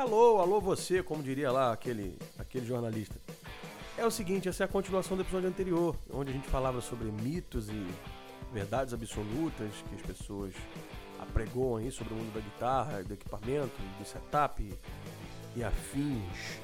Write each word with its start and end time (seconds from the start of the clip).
Alô, 0.00 0.38
alô 0.38 0.62
você, 0.62 1.02
como 1.02 1.22
diria 1.22 1.52
lá 1.52 1.74
aquele, 1.74 2.16
aquele 2.38 2.64
jornalista. 2.64 3.16
É 3.98 4.06
o 4.06 4.10
seguinte, 4.10 4.48
essa 4.48 4.64
é 4.64 4.66
a 4.66 4.68
continuação 4.68 5.14
do 5.14 5.22
episódio 5.22 5.46
anterior, 5.46 5.94
onde 6.10 6.30
a 6.30 6.32
gente 6.32 6.48
falava 6.48 6.80
sobre 6.80 7.10
mitos 7.10 7.68
e 7.68 7.86
verdades 8.50 8.94
absolutas 8.94 9.70
que 9.86 9.94
as 9.96 10.00
pessoas 10.00 10.54
apregoam 11.18 11.76
aí 11.76 11.92
sobre 11.92 12.14
o 12.14 12.16
mundo 12.16 12.32
da 12.32 12.40
guitarra, 12.40 13.04
do 13.04 13.12
equipamento, 13.12 13.74
do 13.98 14.04
setup 14.06 14.74
e 15.54 15.62
afins. 15.62 16.58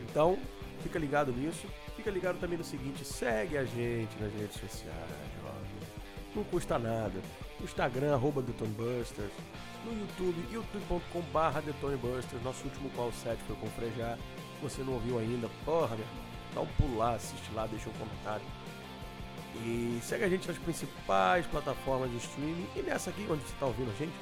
Então, 0.00 0.38
fica 0.82 0.98
ligado 0.98 1.30
nisso. 1.30 1.66
Fica 1.94 2.10
ligado 2.10 2.40
também 2.40 2.56
no 2.56 2.64
seguinte, 2.64 3.04
segue 3.04 3.58
a 3.58 3.66
gente 3.66 4.18
nas 4.18 4.32
redes 4.32 4.58
sociais, 4.58 5.10
jovem. 5.42 5.70
Não 6.34 6.42
custa 6.44 6.78
nada. 6.78 7.20
Instagram, 7.60 8.14
arroba 8.14 8.40
Detonebusters. 8.40 9.30
No 9.84 9.92
YouTube, 9.92 10.52
youtube.com 10.52 11.20
barra 11.32 11.60
Detonebusters. 11.60 12.42
Nosso 12.42 12.64
último 12.64 12.90
call 12.90 13.12
set 13.12 13.38
foi 13.46 13.56
com 13.56 13.66
o 13.66 13.70
Frejá. 13.70 14.16
Se 14.56 14.62
você 14.62 14.82
não 14.82 14.94
ouviu 14.94 15.18
ainda, 15.18 15.48
porra, 15.64 15.96
meu, 15.96 16.06
dá 16.54 16.60
um 16.60 16.66
pulo 16.66 16.98
lá, 16.98 17.14
assiste 17.14 17.50
lá, 17.54 17.66
deixa 17.66 17.88
um 17.88 17.92
comentário. 17.92 18.44
E 19.64 19.98
segue 20.02 20.24
a 20.24 20.28
gente 20.28 20.46
nas 20.46 20.58
principais 20.58 21.46
plataformas 21.46 22.10
de 22.10 22.16
streaming. 22.18 22.66
E 22.76 22.82
nessa 22.82 23.10
aqui, 23.10 23.26
onde 23.30 23.42
você 23.42 23.52
está 23.52 23.66
ouvindo 23.66 23.90
a 23.90 23.94
gente, 23.94 24.12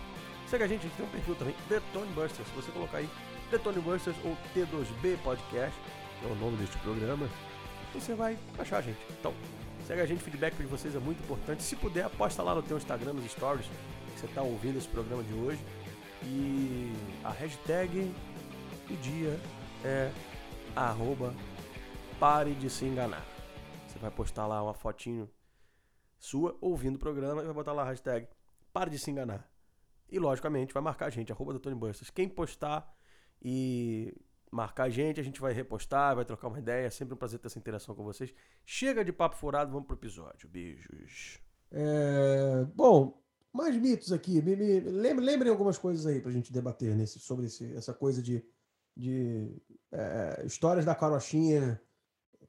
segue 0.47 0.65
a 0.65 0.67
gente, 0.67 0.81
a 0.81 0.83
gente 0.85 0.97
tem 0.97 1.07
um 1.07 1.11
perfil 1.11 1.35
também, 1.35 1.55
Detone 1.69 2.13
Busters. 2.13 2.49
Se 2.49 2.55
você 2.55 2.71
colocar 2.71 2.99
aí 2.99 3.09
Detone 3.51 3.81
Busters 3.81 4.17
ou 4.25 4.37
T2B 4.55 5.19
Podcast, 5.23 5.79
que 6.21 6.27
é 6.27 6.31
o 6.31 6.35
nome 6.37 6.57
deste 6.59 6.77
programa, 6.79 7.29
você 7.93 8.15
vai 8.15 8.39
achar 8.59 8.79
a 8.79 8.83
gente. 8.83 8.99
Então, 9.19 9.35
segue 9.87 10.01
a 10.01 10.07
gente, 10.07 10.23
feedback 10.23 10.55
de 10.55 10.67
vocês 10.67 10.95
é 10.95 10.99
muito 10.99 11.23
importante. 11.23 11.63
Se 11.63 11.77
puder, 11.77 12.05
aposta 12.05 12.43
lá 12.43 12.55
no 12.55 12.63
teu 12.63 12.77
Instagram, 12.77 13.15
nos 13.15 13.31
stories, 13.31 13.67
que 14.17 14.21
você 14.21 14.27
está 14.27 14.43
ouvindo 14.43 14.79
esse 14.79 14.89
programa 14.89 15.23
de 15.23 15.35
hoje. 15.35 15.63
E 16.25 16.91
a 17.23 17.31
hashtag 17.31 18.15
do 18.89 18.97
dia 18.97 19.39
é 19.85 20.11
arroba 20.75 21.35
pare 22.19 22.55
de 22.55 22.71
se 22.71 22.87
enganar. 22.87 23.25
Você 23.87 23.99
vai 23.99 24.11
postar 24.11 24.47
lá 24.47 24.63
uma 24.63 24.73
fotinho 24.73 25.31
sua 26.19 26.57
ouvindo 26.63 26.97
o 26.97 26.99
programa 26.99 27.43
e 27.43 27.45
vai 27.45 27.55
botar 27.55 27.75
lá 27.75 27.83
a 27.83 27.87
hashtag 27.87 28.27
pare 28.73 28.91
de 28.91 28.99
se 28.99 29.11
enganar. 29.11 29.47
E 30.09 30.19
logicamente 30.19 30.73
vai 30.73 30.83
marcar 30.83 31.07
a 31.07 31.11
gente, 31.11 31.31
arroba 31.31 31.53
do 31.53 31.61
Tony 31.61 31.77
Busters. 31.77 32.11
Quem 32.11 32.29
postar 32.29 32.91
e 33.43 34.15
marcar 34.51 34.85
a 34.85 34.89
gente, 34.89 35.21
a 35.21 35.23
gente 35.23 35.41
vai 35.41 35.53
repostar, 35.53 36.17
vai 36.17 36.25
trocar 36.25 36.49
uma 36.49 36.59
ideia. 36.59 36.87
É 36.87 36.91
sempre 36.91 37.13
um 37.13 37.19
prazer 37.19 37.39
ter 37.39 37.49
essa 37.49 37.59
interação 37.59 37.95
com 37.95 38.03
vocês. 38.03 38.33
Chega 38.65 39.05
de 39.05 39.13
papo 39.13 39.37
furado, 39.37 39.73
vamos 39.73 39.87
pro 39.87 39.97
episódio. 39.97 40.49
Beijos. 40.49 41.39
É, 41.71 42.65
bom, 42.75 43.26
mais 43.57 43.77
mitos 43.77 44.13
aqui. 44.13 44.43
Me, 44.43 44.55
me, 44.55 44.81
lembrem, 44.81 45.51
algumas 45.51 45.79
coisas 45.79 46.07
aí 46.07 46.21
pra 46.21 46.31
gente 46.31 46.53
debater 46.53 46.95
nesse, 46.95 47.19
sobre 47.19 47.47
esse, 47.47 47.75
essa 47.75 47.95
coisa 47.95 48.23
de, 48.23 48.45
de 48.97 49.51
é, 49.91 50.43
histórias 50.45 50.85
da 50.85 50.95
carochinha 50.95 51.81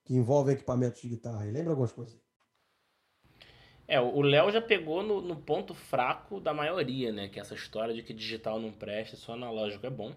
que 0.04 0.14
envolvem 0.14 0.56
equipamentos 0.56 1.02
de 1.02 1.10
guitarra. 1.10 1.46
Lembra 1.46 1.72
algumas 1.72 1.92
coisas? 1.92 2.18
É, 3.88 4.02
o 4.02 4.22
Léo 4.22 4.52
já 4.52 4.62
pegou 4.62 5.02
no, 5.02 5.22
no, 5.22 5.36
ponto 5.38 5.74
fraco 5.74 6.42
da 6.42 6.54
maioria, 6.54 7.12
né? 7.12 7.30
Que 7.30 7.40
é 7.40 7.42
essa 7.42 7.56
história 7.56 7.94
de 7.94 8.04
que 8.04 8.14
digital 8.14 8.60
não 8.60 8.72
presta, 8.72 9.16
só 9.16 9.34
analógico 9.34 9.86
é 9.86 9.90
bom. 9.90 10.14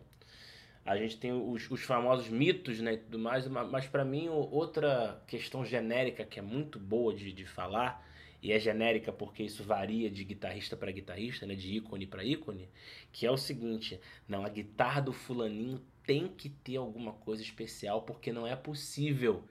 A 0.85 0.97
gente 0.97 1.19
tem 1.19 1.33
os, 1.33 1.71
os 1.71 1.83
famosos 1.83 2.29
mitos, 2.29 2.81
né, 2.81 2.97
tudo 2.97 3.19
mais, 3.19 3.47
mas 3.47 3.87
para 3.87 4.05
mim 4.05 4.29
outra 4.29 5.23
questão 5.27 5.65
genérica 5.65 6.25
que 6.25 6.39
é 6.39 6.43
muito 6.43 6.79
boa 6.81 7.15
de, 7.15 7.33
de 7.33 7.45
falar, 7.45 8.05
e 8.43 8.53
é 8.53 8.59
genérica 8.59 9.13
porque 9.13 9.43
isso 9.43 9.63
varia 9.63 10.11
de 10.11 10.25
guitarrista 10.25 10.77
para 10.77 10.91
guitarrista, 10.91 11.47
né, 11.47 11.55
de 11.55 11.77
ícone 11.77 12.07
para 12.07 12.25
ícone, 12.25 12.69
que 13.13 13.27
é 13.27 13.31
o 13.31 13.37
seguinte, 13.37 14.01
não, 14.27 14.45
a 14.45 14.49
guitarra 14.49 15.01
do 15.01 15.13
fulaninho 15.13 15.81
tem 16.05 16.29
que 16.29 16.49
ter 16.49 16.77
alguma 16.77 17.13
coisa 17.13 17.43
especial, 17.43 18.03
porque 18.03 18.33
não 18.33 18.47
é 18.47 18.57
possível 18.57 19.45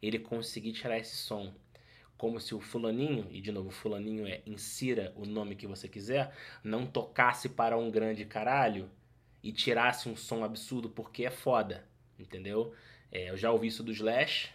ele 0.00 0.18
conseguir 0.18 0.72
tirar 0.72 0.98
esse 0.98 1.16
som. 1.16 1.54
Como 2.18 2.40
se 2.40 2.54
o 2.54 2.60
fulaninho, 2.60 3.26
e 3.30 3.40
de 3.40 3.50
novo, 3.50 3.70
fulaninho 3.70 4.26
é 4.26 4.42
insira 4.46 5.12
o 5.16 5.24
nome 5.24 5.56
que 5.56 5.66
você 5.66 5.88
quiser, 5.88 6.34
não 6.62 6.86
tocasse 6.86 7.48
para 7.48 7.76
um 7.76 7.90
grande 7.90 8.24
caralho, 8.24 8.90
e 9.42 9.52
tirasse 9.52 10.08
um 10.08 10.16
som 10.16 10.44
absurdo 10.44 10.88
porque 10.88 11.24
é 11.24 11.30
foda, 11.30 11.84
entendeu? 12.18 12.72
É, 13.10 13.30
eu 13.30 13.36
já 13.36 13.50
ouvi 13.50 13.66
isso 13.66 13.82
do 13.82 13.90
Slash, 13.90 14.50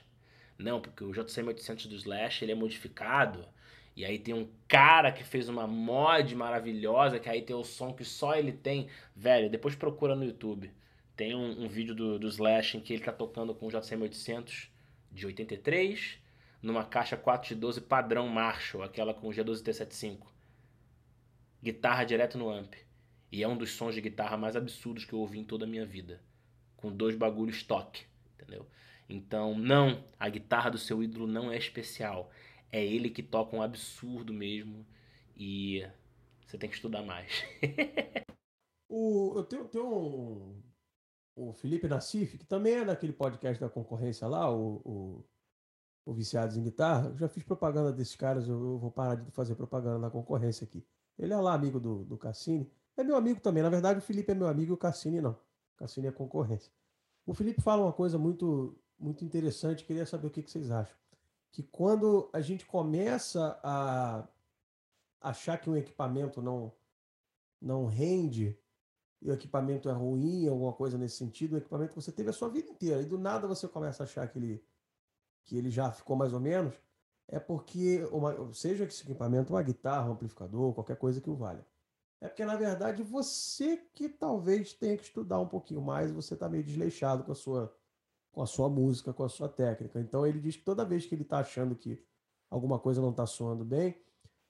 não, 0.58 0.82
porque 0.82 1.04
o 1.04 1.12
JCM800 1.12 1.88
do 1.88 1.96
Slash 1.96 2.44
ele 2.44 2.54
é 2.54 2.56
modificado, 2.56 3.48
e 3.98 4.06
aí 4.06 4.20
tem 4.20 4.32
um 4.32 4.48
cara 4.68 5.12
que 5.12 5.24
fez 5.24 5.50
uma 5.50 5.66
mod 5.66 6.36
maravilhosa, 6.36 7.20
que 7.20 7.28
aí 7.28 7.42
tem 7.42 7.56
o 7.56 7.64
som 7.64 7.92
que 7.92 8.06
só 8.06 8.36
ele 8.36 8.52
tem. 8.52 8.88
Velho, 9.16 9.50
depois 9.50 9.76
procura 9.76 10.16
no 10.16 10.24
YouTube. 10.24 10.72
Tem 11.16 11.34
um, 11.34 11.64
um 11.64 11.68
vídeo 11.68 11.96
do, 11.96 12.20
do 12.20 12.28
Slash 12.28 12.78
em 12.78 12.80
que 12.80 12.94
ele 12.94 13.04
tá 13.04 13.12
tocando 13.12 13.56
com 13.56 13.66
o 13.66 13.72
JCM800 13.72 14.70
de 15.12 15.26
83, 15.26 16.20
numa 16.62 16.86
caixa 16.86 17.18
4 17.18 17.50
de 17.50 17.56
12 17.56 17.82
padrão 17.82 18.28
Marshall, 18.28 18.84
aquela 18.84 19.16
com 19.16 19.30
o 19.30 19.32
G12T75. 19.32 20.28
Guitarra 21.64 22.04
direto 22.04 22.38
no 22.38 22.52
amp. 22.52 22.76
E 23.32 23.42
é 23.42 23.48
um 23.48 23.58
dos 23.58 23.72
sons 23.72 23.96
de 23.96 24.02
guitarra 24.02 24.38
mais 24.38 24.56
absurdos 24.56 25.06
que 25.06 25.14
eu 25.14 25.20
ouvi 25.20 25.40
em 25.40 25.44
toda 25.44 25.66
a 25.66 25.68
minha 25.68 25.88
vida. 25.88 26.22
Com 26.76 26.96
dois 26.96 27.16
bagulhos 27.16 27.58
stock, 27.58 28.06
entendeu? 28.36 28.68
Então, 29.10 29.58
não, 29.58 30.04
a 30.20 30.30
guitarra 30.30 30.70
do 30.70 30.78
seu 30.78 31.02
ídolo 31.02 31.26
não 31.26 31.52
é 31.52 31.58
especial. 31.58 32.30
É 32.72 32.84
ele 32.84 33.10
que 33.10 33.24
toca 33.24 33.56
um 33.56 33.62
absurdo 33.62 34.34
mesmo. 34.34 34.86
E 35.36 35.88
você 36.46 36.58
tem 36.58 36.70
que 36.70 36.76
estudar 36.76 37.04
mais. 37.04 37.44
o, 38.90 39.34
eu 39.36 39.44
tenho, 39.44 39.66
tenho 39.66 39.86
um, 39.86 40.62
o 41.36 41.54
Felipe 41.54 41.88
Nassif, 41.88 42.38
que 42.38 42.46
também 42.46 42.74
é 42.74 42.86
daquele 42.86 43.14
podcast 43.14 43.62
da 43.62 43.70
concorrência 43.70 44.28
lá, 44.28 44.52
o, 44.52 44.82
o, 44.84 45.26
o 46.06 46.14
Viciados 46.14 46.58
em 46.58 46.64
Guitarra. 46.64 47.10
Eu 47.10 47.18
já 47.18 47.30
fiz 47.30 47.44
propaganda 47.44 47.94
desses 47.94 48.16
caras, 48.16 48.48
eu, 48.48 48.56
eu, 48.56 48.80
vou 48.80 48.92
parar 48.92 49.16
de 49.16 49.30
fazer 49.32 49.56
propaganda 49.56 50.00
na 50.00 50.10
concorrência 50.10 50.66
aqui. 50.66 50.86
Ele 51.20 51.34
é 51.34 51.38
lá 51.38 51.54
amigo 51.54 51.80
do, 51.80 52.04
do 52.06 52.18
Cassini. 52.18 52.72
É 52.96 53.04
meu 53.04 53.16
amigo 53.16 53.40
também. 53.40 53.62
Na 53.62 53.70
verdade, 53.70 54.00
o 54.00 54.02
Felipe 54.02 54.32
é 54.32 54.36
meu 54.36 54.48
amigo 54.48 54.72
e 54.72 54.74
o 54.74 54.78
Cassini 54.78 55.22
não. 55.22 55.34
O 55.34 55.78
Cassini 55.78 56.08
é 56.08 56.12
concorrência. 56.12 56.72
O 57.26 57.34
Felipe 57.34 57.62
fala 57.62 57.84
uma 57.84 57.94
coisa 57.94 58.18
muito, 58.18 58.76
muito 58.98 59.24
interessante, 59.24 59.84
queria 59.84 60.06
saber 60.06 60.28
o 60.28 60.32
que, 60.32 60.42
que 60.42 60.50
vocês 60.50 60.72
acham. 60.72 60.96
Que 61.52 61.64
quando 61.64 62.30
a 62.34 62.42
gente 62.42 62.66
começa 62.66 63.60
a 63.64 64.28
achar 65.22 65.58
que 65.58 65.70
um 65.70 65.76
equipamento 65.76 66.42
não, 66.42 66.72
não 67.62 67.86
rende, 67.86 68.58
e 69.22 69.30
o 69.30 69.34
equipamento 69.34 69.90
é 69.90 69.94
ruim, 69.94 70.48
alguma 70.48 70.74
coisa 70.74 70.98
nesse 70.98 71.18
sentido, 71.18 71.54
o 71.54 71.58
equipamento 71.58 71.90
que 71.90 72.02
você 72.02 72.12
teve 72.12 72.30
a 72.30 72.34
sua 72.34 72.50
vida 72.50 72.70
inteira, 72.70 73.02
e 73.02 73.06
do 73.06 73.18
nada 73.18 73.48
você 73.48 73.68
começa 73.68 74.04
a 74.04 74.06
achar 74.06 74.28
que 74.28 74.38
ele, 74.38 74.64
que 75.44 75.58
ele 75.58 75.72
já 75.72 75.92
ficou 75.92 76.16
mais 76.16 76.34
ou 76.34 76.40
menos, 76.40 76.76
é 77.28 77.40
porque, 77.40 78.08
uma, 78.12 78.54
seja 78.54 78.86
esse 78.86 79.04
equipamento, 79.04 79.54
uma 79.54 79.64
guitarra, 79.64 80.10
um 80.10 80.14
amplificador, 80.14 80.74
qualquer 80.74 80.98
coisa 80.98 81.20
que 81.20 81.30
o 81.30 81.36
valha. 81.36 81.66
É 82.22 82.28
porque, 82.28 82.46
na 82.46 82.56
verdade, 82.56 83.04
você 83.04 83.78
que 83.94 84.08
talvez 84.10 84.74
tenha 84.74 84.98
que 84.98 85.04
estudar 85.04 85.40
um 85.40 85.48
pouquinho 85.48 85.82
mais, 85.82 86.12
você 86.12 86.34
está 86.34 86.48
meio 86.48 86.64
desleixado 86.64 87.24
com 87.24 87.32
a 87.32 87.36
sua 87.36 87.76
com 88.38 88.44
a 88.44 88.46
sua 88.46 88.70
música, 88.70 89.12
com 89.12 89.24
a 89.24 89.30
sua 89.30 89.50
técnica. 89.50 90.00
Então 90.00 90.24
ele 90.24 90.40
diz 90.40 90.56
que 90.56 90.62
toda 90.62 90.86
vez 90.86 91.08
que 91.08 91.16
ele 91.16 91.24
está 91.24 91.40
achando 91.40 91.76
que 91.76 92.00
alguma 92.52 92.78
coisa 92.78 93.02
não 93.02 93.10
está 93.10 93.26
soando 93.26 93.66
bem, 93.66 93.98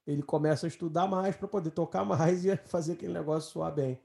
ele 0.05 0.21
começa 0.21 0.65
a 0.65 0.67
estudar 0.67 1.07
mais 1.07 1.37
para 1.37 1.47
poder 1.47 1.71
tocar 1.71 2.03
mais 2.05 2.43
e 2.43 2.53
fazer 2.57 2.93
aquele 2.93 3.13
negócio 3.13 3.49
soar 3.49 3.73
bem. 3.73 3.97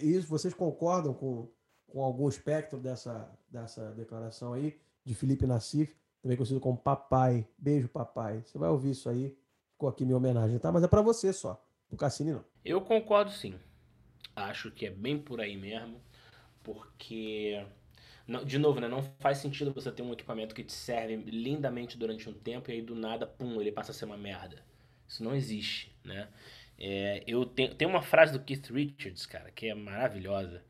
Isso 0.00 0.28
vocês 0.28 0.54
concordam 0.54 1.12
com, 1.12 1.50
com 1.88 2.04
algum 2.04 2.28
espectro 2.28 2.78
dessa, 2.78 3.28
dessa 3.48 3.90
declaração 3.94 4.52
aí 4.52 4.78
de 5.04 5.12
Felipe 5.12 5.44
Nassif, 5.44 5.92
também 6.22 6.36
conhecido 6.36 6.60
como 6.60 6.78
Papai. 6.78 7.48
Beijo, 7.58 7.88
papai. 7.88 8.44
Você 8.46 8.56
vai 8.56 8.70
ouvir 8.70 8.90
isso 8.90 9.08
aí. 9.08 9.36
Ficou 9.72 9.88
aqui 9.88 10.04
minha 10.04 10.16
homenagem, 10.16 10.56
tá? 10.60 10.70
Mas 10.70 10.84
é 10.84 10.88
para 10.88 11.02
você 11.02 11.32
só. 11.32 11.60
Do 11.90 11.96
Cassini 11.96 12.30
não. 12.30 12.44
Eu 12.64 12.80
concordo 12.80 13.32
sim. 13.32 13.58
Acho 14.36 14.70
que 14.70 14.86
é 14.86 14.90
bem 14.90 15.18
por 15.18 15.40
aí 15.40 15.56
mesmo, 15.56 16.00
porque 16.62 17.66
de 18.44 18.58
novo, 18.58 18.80
né, 18.80 18.88
não 18.88 19.02
faz 19.20 19.38
sentido 19.38 19.72
você 19.72 19.90
ter 19.90 20.02
um 20.02 20.12
equipamento 20.12 20.54
que 20.54 20.64
te 20.64 20.72
serve 20.72 21.16
lindamente 21.16 21.96
durante 21.96 22.28
um 22.28 22.32
tempo 22.32 22.70
e 22.70 22.74
aí 22.74 22.82
do 22.82 22.94
nada, 22.94 23.26
pum, 23.26 23.60
ele 23.60 23.70
passa 23.70 23.92
a 23.92 23.94
ser 23.94 24.04
uma 24.04 24.16
merda. 24.16 24.62
Isso 25.06 25.22
não 25.22 25.34
existe, 25.34 25.96
né? 26.04 26.28
É, 26.78 27.22
eu 27.26 27.46
tenho, 27.46 27.74
tem 27.74 27.86
uma 27.86 28.02
frase 28.02 28.32
do 28.32 28.40
Keith 28.40 28.66
Richards, 28.70 29.24
cara, 29.26 29.50
que 29.50 29.68
é 29.68 29.74
maravilhosa, 29.74 30.62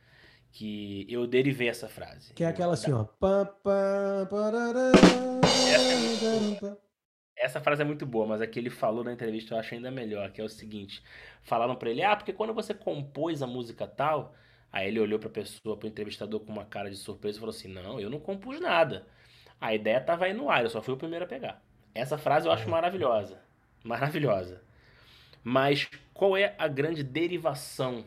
que 0.52 1.06
eu 1.08 1.26
derivei 1.26 1.68
essa 1.68 1.88
frase. 1.88 2.32
Que 2.34 2.44
é 2.44 2.48
aquela 2.48 2.74
assim, 2.74 2.92
ó. 2.92 3.06
Essa 5.68 6.78
essa 7.36 7.60
frase 7.60 7.82
é 7.82 7.84
muito 7.84 8.06
boa, 8.06 8.26
mas 8.26 8.40
a 8.40 8.46
que 8.46 8.58
ele 8.58 8.70
falou 8.70 9.04
na 9.04 9.12
entrevista 9.12 9.54
eu 9.54 9.58
acho 9.58 9.74
ainda 9.74 9.90
melhor, 9.90 10.32
que 10.32 10.40
é 10.40 10.44
o 10.44 10.48
seguinte: 10.48 11.02
falaram 11.42 11.76
para 11.76 11.90
ele, 11.90 12.02
ah, 12.02 12.16
porque 12.16 12.32
quando 12.32 12.54
você 12.54 12.72
compôs 12.72 13.42
a 13.42 13.46
música 13.46 13.86
tal, 13.86 14.34
aí 14.72 14.88
ele 14.88 15.00
olhou 15.00 15.18
pra 15.18 15.28
pessoa, 15.28 15.76
pro 15.76 15.88
entrevistador 15.88 16.40
com 16.40 16.52
uma 16.52 16.64
cara 16.64 16.90
de 16.90 16.96
surpresa 16.96 17.38
e 17.38 17.40
falou 17.40 17.54
assim: 17.54 17.68
não, 17.68 18.00
eu 18.00 18.10
não 18.10 18.20
compus 18.20 18.60
nada. 18.60 19.06
A 19.60 19.74
ideia 19.74 20.00
tava 20.00 20.26
aí 20.26 20.34
no 20.34 20.50
ar, 20.50 20.62
eu 20.62 20.70
só 20.70 20.82
fui 20.82 20.94
o 20.94 20.98
primeiro 20.98 21.24
a 21.24 21.28
pegar. 21.28 21.62
Essa 21.94 22.18
frase 22.18 22.46
eu 22.46 22.52
acho 22.52 22.68
maravilhosa. 22.68 23.40
Maravilhosa. 23.82 24.62
Mas 25.42 25.88
qual 26.12 26.36
é 26.36 26.54
a 26.58 26.68
grande 26.68 27.02
derivação 27.02 28.04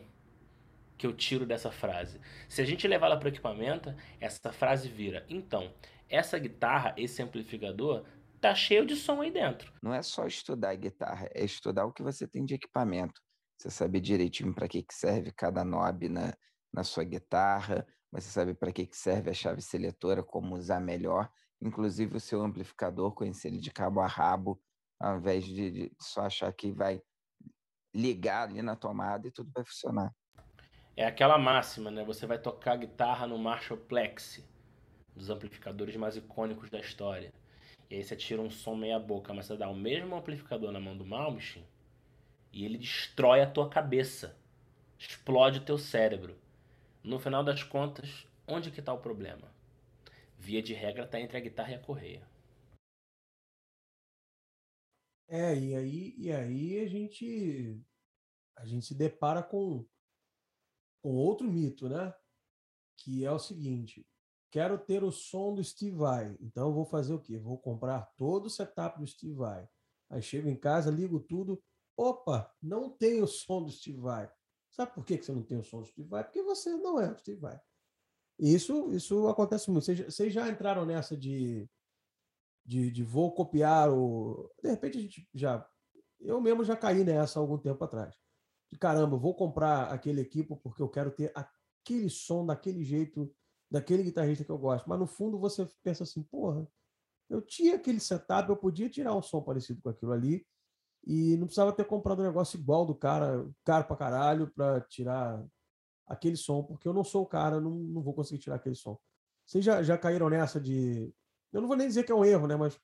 que 0.96 1.06
eu 1.06 1.12
tiro 1.12 1.44
dessa 1.44 1.72
frase? 1.72 2.20
Se 2.48 2.60
a 2.62 2.64
gente 2.64 2.86
levar 2.86 3.06
ela 3.06 3.16
para 3.16 3.26
o 3.26 3.30
equipamento, 3.30 3.94
essa 4.20 4.52
frase 4.52 4.88
vira: 4.88 5.24
então, 5.28 5.72
essa 6.08 6.38
guitarra, 6.38 6.94
esse 6.96 7.22
amplificador, 7.22 8.04
tá 8.40 8.54
cheio 8.54 8.86
de 8.86 8.94
som 8.94 9.20
aí 9.20 9.30
dentro. 9.30 9.72
Não 9.82 9.92
é 9.92 10.02
só 10.02 10.26
estudar 10.26 10.74
guitarra, 10.76 11.28
é 11.34 11.44
estudar 11.44 11.84
o 11.86 11.92
que 11.92 12.02
você 12.02 12.28
tem 12.28 12.44
de 12.44 12.54
equipamento. 12.54 13.20
Você 13.58 13.70
sabe 13.70 14.00
direitinho 14.00 14.54
para 14.54 14.68
que, 14.68 14.82
que 14.82 14.94
serve 14.94 15.32
cada 15.32 15.64
knob 15.64 16.08
na, 16.08 16.34
na 16.72 16.84
sua 16.84 17.04
guitarra, 17.04 17.86
você 18.10 18.28
sabe 18.28 18.54
para 18.54 18.72
que, 18.72 18.88
serve 18.92 19.30
a 19.30 19.34
chave 19.34 19.62
seletora, 19.62 20.22
como 20.22 20.56
usar 20.56 20.80
melhor, 20.80 21.30
inclusive 21.60 22.16
o 22.16 22.20
seu 22.20 22.42
amplificador, 22.42 23.12
conhecer 23.12 23.48
ele 23.48 23.58
de 23.58 23.70
cabo 23.70 24.00
a 24.00 24.06
rabo, 24.06 24.60
ao 24.98 25.18
invés 25.18 25.44
de, 25.44 25.70
de 25.70 25.92
só 26.00 26.22
achar 26.22 26.52
que 26.52 26.72
vai 26.72 27.02
ligar 27.94 28.48
ali 28.48 28.62
na 28.62 28.76
tomada 28.76 29.26
e 29.26 29.30
tudo 29.30 29.50
vai 29.54 29.64
funcionar. 29.64 30.14
É 30.96 31.06
aquela 31.06 31.38
máxima, 31.38 31.90
né? 31.90 32.04
Você 32.04 32.26
vai 32.26 32.38
tocar 32.38 32.76
guitarra 32.76 33.26
no 33.26 33.38
Marshall 33.38 33.78
Plex, 33.78 34.44
dos 35.14 35.30
amplificadores 35.30 35.96
mais 35.96 36.16
icônicos 36.16 36.68
da 36.68 36.78
história. 36.78 37.32
E 37.88 37.96
aí 37.96 38.04
você 38.04 38.14
tira 38.14 38.40
um 38.40 38.50
som 38.50 38.74
meia 38.74 38.98
boca, 38.98 39.32
mas 39.32 39.46
você 39.46 39.56
dá 39.56 39.68
o 39.68 39.74
mesmo 39.74 40.14
amplificador 40.14 40.70
na 40.70 40.78
mão 40.78 40.96
do 40.96 41.04
Malmsteen 41.04 41.66
e 42.52 42.64
ele 42.64 42.78
destrói 42.78 43.40
a 43.40 43.50
tua 43.50 43.68
cabeça. 43.68 44.36
Explode 44.98 45.58
o 45.58 45.64
teu 45.64 45.78
cérebro. 45.78 46.36
No 47.02 47.18
final 47.18 47.42
das 47.42 47.62
contas, 47.62 48.26
onde 48.46 48.70
que 48.70 48.80
está 48.80 48.92
o 48.92 49.00
problema? 49.00 49.54
Via 50.36 50.62
de 50.62 50.74
regra 50.74 51.04
está 51.04 51.18
entre 51.18 51.36
a 51.36 51.40
guitarra 51.40 51.72
e 51.72 51.74
a 51.74 51.82
correia. 51.82 52.28
É, 55.28 55.56
e 55.56 55.74
aí, 55.74 56.14
e 56.18 56.32
aí 56.32 56.80
a 56.80 56.88
gente 56.88 57.80
a 58.56 58.66
gente 58.66 58.84
se 58.84 58.94
depara 58.94 59.42
com, 59.42 59.86
com 61.02 61.14
outro 61.14 61.50
mito, 61.50 61.88
né? 61.88 62.12
Que 62.98 63.24
é 63.24 63.30
o 63.30 63.38
seguinte: 63.38 64.06
quero 64.50 64.76
ter 64.76 65.02
o 65.02 65.10
som 65.10 65.54
do 65.54 65.64
Steve 65.64 65.96
Vai, 65.96 66.36
então 66.40 66.74
vou 66.74 66.84
fazer 66.84 67.14
o 67.14 67.20
quê? 67.20 67.38
Vou 67.38 67.58
comprar 67.58 68.12
todo 68.16 68.46
o 68.46 68.50
setup 68.50 68.98
do 68.98 69.06
Steve 69.06 69.34
Vai. 69.34 69.68
Aí 70.10 70.20
chego 70.20 70.48
em 70.48 70.56
casa, 70.56 70.90
ligo 70.90 71.20
tudo. 71.20 71.62
Opa, 71.96 72.52
não 72.60 72.90
tem 72.90 73.22
o 73.22 73.26
som 73.26 73.62
do 73.62 73.70
Steve 73.70 74.00
Vai. 74.00 74.30
Sabe 74.70 74.94
por 74.94 75.04
que 75.04 75.16
você 75.16 75.32
não 75.32 75.42
tem 75.42 75.58
o 75.58 75.64
som 75.64 75.80
do 75.80 75.86
Steve 75.86 76.08
Vai? 76.08 76.24
Porque 76.24 76.42
você 76.42 76.74
não 76.76 77.00
é 77.00 77.10
o 77.10 77.18
Steve 77.18 77.40
Vai. 77.40 77.60
Isso, 78.38 78.92
isso 78.92 79.28
acontece 79.28 79.70
muito. 79.70 79.84
Vocês, 79.84 80.32
já 80.32 80.48
entraram 80.48 80.86
nessa 80.86 81.16
de 81.16 81.68
de, 82.64 82.90
de 82.90 83.02
vou 83.02 83.32
copiar 83.32 83.90
o. 83.90 84.48
De 84.62 84.70
repente 84.70 84.98
a 84.98 85.00
gente 85.00 85.28
já. 85.34 85.66
Eu 86.20 86.40
mesmo 86.40 86.64
já 86.64 86.76
caí 86.76 87.02
nessa 87.02 87.40
algum 87.40 87.58
tempo 87.58 87.82
atrás. 87.82 88.14
De 88.70 88.78
caramba, 88.78 89.16
vou 89.16 89.34
comprar 89.34 89.92
aquele 89.92 90.20
equipo 90.20 90.56
porque 90.56 90.80
eu 90.80 90.88
quero 90.88 91.10
ter 91.10 91.32
aquele 91.34 92.08
som 92.08 92.46
daquele 92.46 92.84
jeito, 92.84 93.34
daquele 93.70 94.04
guitarrista 94.04 94.44
que 94.44 94.50
eu 94.50 94.58
gosto. 94.58 94.88
Mas 94.88 94.98
no 94.98 95.06
fundo 95.06 95.38
você 95.38 95.68
pensa 95.82 96.04
assim, 96.04 96.22
porra, 96.22 96.70
eu 97.28 97.42
tinha 97.42 97.74
aquele 97.74 97.98
setup, 97.98 98.48
eu 98.48 98.56
podia 98.56 98.88
tirar 98.88 99.16
um 99.16 99.22
som 99.22 99.42
parecido 99.42 99.82
com 99.82 99.88
aquilo 99.88 100.12
ali 100.12 100.46
e 101.04 101.36
não 101.36 101.46
precisava 101.46 101.72
ter 101.72 101.84
comprado 101.84 102.20
um 102.20 102.26
negócio 102.26 102.58
igual 102.58 102.84
do 102.84 102.94
cara, 102.94 103.48
caro 103.64 103.84
pra 103.84 103.96
caralho, 103.96 104.50
para 104.54 104.80
tirar 104.82 105.44
aquele 106.06 106.36
som, 106.36 106.62
porque 106.62 106.86
eu 106.86 106.92
não 106.92 107.04
sou 107.04 107.22
o 107.22 107.26
cara, 107.26 107.60
não, 107.60 107.70
não 107.70 108.02
vou 108.02 108.14
conseguir 108.14 108.40
tirar 108.40 108.56
aquele 108.56 108.74
som. 108.74 108.98
Vocês 109.46 109.64
já, 109.64 109.82
já 109.82 109.96
caíram 109.96 110.28
nessa 110.28 110.60
de 110.60 111.12
eu 111.52 111.60
não 111.60 111.68
vou 111.68 111.76
nem 111.76 111.88
dizer 111.88 112.04
que 112.04 112.12
é 112.12 112.14
um 112.14 112.24
erro, 112.24 112.46
né? 112.46 112.56
Mas 112.56 112.78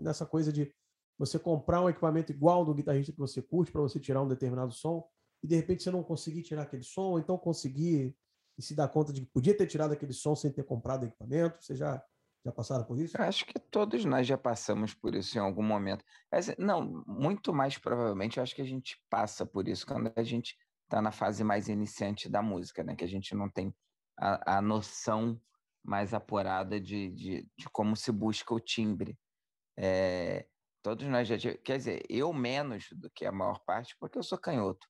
nessa 0.00 0.26
coisa 0.26 0.52
de 0.52 0.72
você 1.16 1.38
comprar 1.38 1.82
um 1.82 1.88
equipamento 1.88 2.32
igual 2.32 2.64
do 2.64 2.74
guitarrista 2.74 3.12
que 3.12 3.18
você 3.18 3.42
curte 3.42 3.72
para 3.72 3.80
você 3.80 3.98
tirar 3.98 4.22
um 4.22 4.28
determinado 4.28 4.72
som 4.72 5.06
e 5.42 5.46
de 5.46 5.54
repente 5.54 5.82
você 5.82 5.90
não 5.90 6.02
conseguir 6.02 6.42
tirar 6.42 6.62
aquele 6.62 6.82
som, 6.82 7.10
ou 7.10 7.18
então 7.18 7.38
conseguir 7.38 8.16
e 8.56 8.62
se 8.62 8.74
dar 8.74 8.88
conta 8.88 9.12
de 9.12 9.20
que 9.20 9.26
podia 9.28 9.56
ter 9.56 9.66
tirado 9.66 9.92
aquele 9.92 10.12
som 10.12 10.34
sem 10.34 10.50
ter 10.50 10.64
comprado 10.64 11.06
equipamento. 11.06 11.62
Você 11.62 11.76
já 11.76 12.02
já 12.44 12.52
passaram 12.52 12.84
por 12.84 12.98
isso? 12.98 13.20
acho 13.20 13.44
que 13.44 13.58
todos 13.58 14.04
nós 14.04 14.26
já 14.26 14.38
passamos 14.38 14.94
por 14.94 15.14
isso 15.14 15.36
em 15.36 15.40
algum 15.40 15.62
momento. 15.62 16.04
Mas, 16.30 16.54
não, 16.58 17.04
muito 17.06 17.52
mais 17.52 17.76
provavelmente, 17.76 18.38
eu 18.38 18.42
acho 18.42 18.54
que 18.54 18.62
a 18.62 18.66
gente 18.66 19.00
passa 19.10 19.44
por 19.44 19.68
isso 19.68 19.86
quando 19.86 20.12
a 20.14 20.22
gente 20.22 20.56
está 20.84 21.02
na 21.02 21.12
fase 21.12 21.44
mais 21.44 21.68
iniciante 21.68 22.28
da 22.28 22.42
música, 22.42 22.82
né? 22.82 22.96
Que 22.96 23.04
a 23.04 23.08
gente 23.08 23.34
não 23.34 23.50
tem 23.50 23.74
a, 24.18 24.58
a 24.58 24.62
noção 24.62 25.40
mais 25.84 26.14
apurada 26.14 26.80
de, 26.80 27.10
de, 27.10 27.48
de 27.56 27.68
como 27.70 27.96
se 27.96 28.10
busca 28.10 28.54
o 28.54 28.60
timbre. 28.60 29.18
É, 29.76 30.46
todos 30.82 31.06
nós 31.06 31.28
já 31.28 31.36
quer 31.38 31.76
dizer, 31.76 32.02
eu 32.08 32.32
menos 32.32 32.88
do 32.92 33.10
que 33.10 33.24
a 33.26 33.32
maior 33.32 33.60
parte, 33.64 33.96
porque 33.98 34.18
eu 34.18 34.22
sou 34.22 34.38
canhoto. 34.38 34.86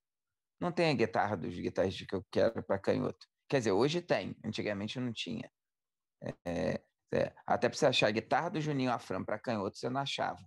Não 0.61 0.73
tem 0.73 0.91
a 0.91 0.95
guitarra 0.95 1.37
dos 1.37 1.55
guitarristas 1.55 2.07
que 2.07 2.15
eu 2.15 2.25
quero 2.31 2.63
para 2.63 2.79
canhoto. 2.79 3.27
Quer 3.49 3.59
dizer, 3.59 3.73
hoje 3.73 4.01
tem, 4.01 4.37
antigamente 4.45 4.99
não 4.99 5.13
tinha. 5.13 5.51
É, 6.45 6.83
é, 7.13 7.33
até 7.47 7.69
para 7.69 7.79
você 7.79 7.87
achar 7.87 8.09
a 8.09 8.13
guitarra 8.13 8.51
do 8.51 8.61
Juninho 8.61 8.93
Afram 8.93 9.25
para 9.25 9.39
canhoto, 9.39 9.79
você 9.79 9.89
não 9.89 10.01
achava. 10.01 10.41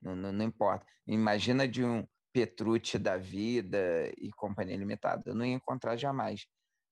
Não, 0.00 0.14
não, 0.14 0.32
não, 0.32 0.44
importa. 0.44 0.86
Imagina 1.06 1.66
de 1.66 1.84
um 1.84 2.06
Petrucci 2.32 2.98
da 2.98 3.16
vida 3.16 4.12
e 4.18 4.30
companhia 4.30 4.76
limitada. 4.76 5.22
Eu 5.26 5.34
não 5.34 5.44
ia 5.44 5.54
encontrar 5.54 5.96
jamais. 5.96 6.46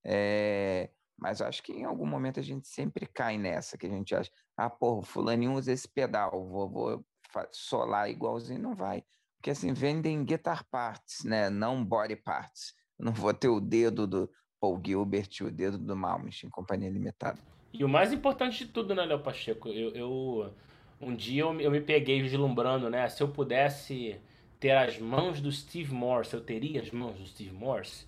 É, 0.05 0.89
mas 1.17 1.41
acho 1.41 1.63
que 1.63 1.71
em 1.71 1.85
algum 1.85 2.05
momento 2.05 2.39
a 2.39 2.43
gente 2.43 2.67
sempre 2.67 3.05
cai 3.05 3.37
nessa, 3.37 3.77
que 3.77 3.85
a 3.85 3.89
gente 3.89 4.13
acha, 4.15 4.31
ah, 4.57 4.69
pô, 4.69 5.01
fulaninho 5.01 5.53
usa 5.53 5.71
esse 5.71 5.87
pedal, 5.87 6.31
vou, 6.47 6.69
vou 6.69 7.05
solar 7.51 8.09
igualzinho, 8.09 8.61
não 8.61 8.75
vai. 8.75 9.03
Porque 9.37 9.51
assim, 9.51 9.73
vendem 9.73 10.25
guitar 10.25 10.65
parts, 10.69 11.23
né? 11.23 11.49
Não 11.49 11.85
body 11.85 12.15
parts. 12.15 12.73
Não 12.99 13.13
vou 13.13 13.33
ter 13.33 13.49
o 13.49 13.59
dedo 13.59 14.07
do 14.07 14.29
Paul 14.59 14.81
Gilbert 14.83 15.29
e 15.39 15.43
o 15.43 15.51
dedo 15.51 15.77
do 15.77 15.95
Malmsteen, 15.95 16.49
Companhia 16.49 16.89
Limitada. 16.89 17.39
E 17.73 17.83
o 17.83 17.89
mais 17.89 18.11
importante 18.13 18.65
de 18.65 18.71
tudo, 18.71 18.95
né, 18.95 19.05
Léo 19.05 19.19
Pacheco? 19.19 19.69
Eu, 19.69 19.89
eu, 19.95 20.53
um 21.01 21.15
dia 21.15 21.43
eu, 21.43 21.59
eu 21.59 21.71
me 21.71 21.81
peguei 21.81 22.21
vislumbrando, 22.21 22.89
né? 22.89 23.07
Se 23.09 23.21
eu 23.21 23.27
pudesse 23.27 24.19
ter 24.59 24.71
as 24.71 24.97
mãos 24.97 25.39
do 25.41 25.51
Steve 25.51 25.93
Morse, 25.93 26.33
eu 26.33 26.41
teria 26.41 26.81
as 26.81 26.91
mãos 26.91 27.17
do 27.17 27.27
Steve 27.27 27.53
Morse. 27.53 28.07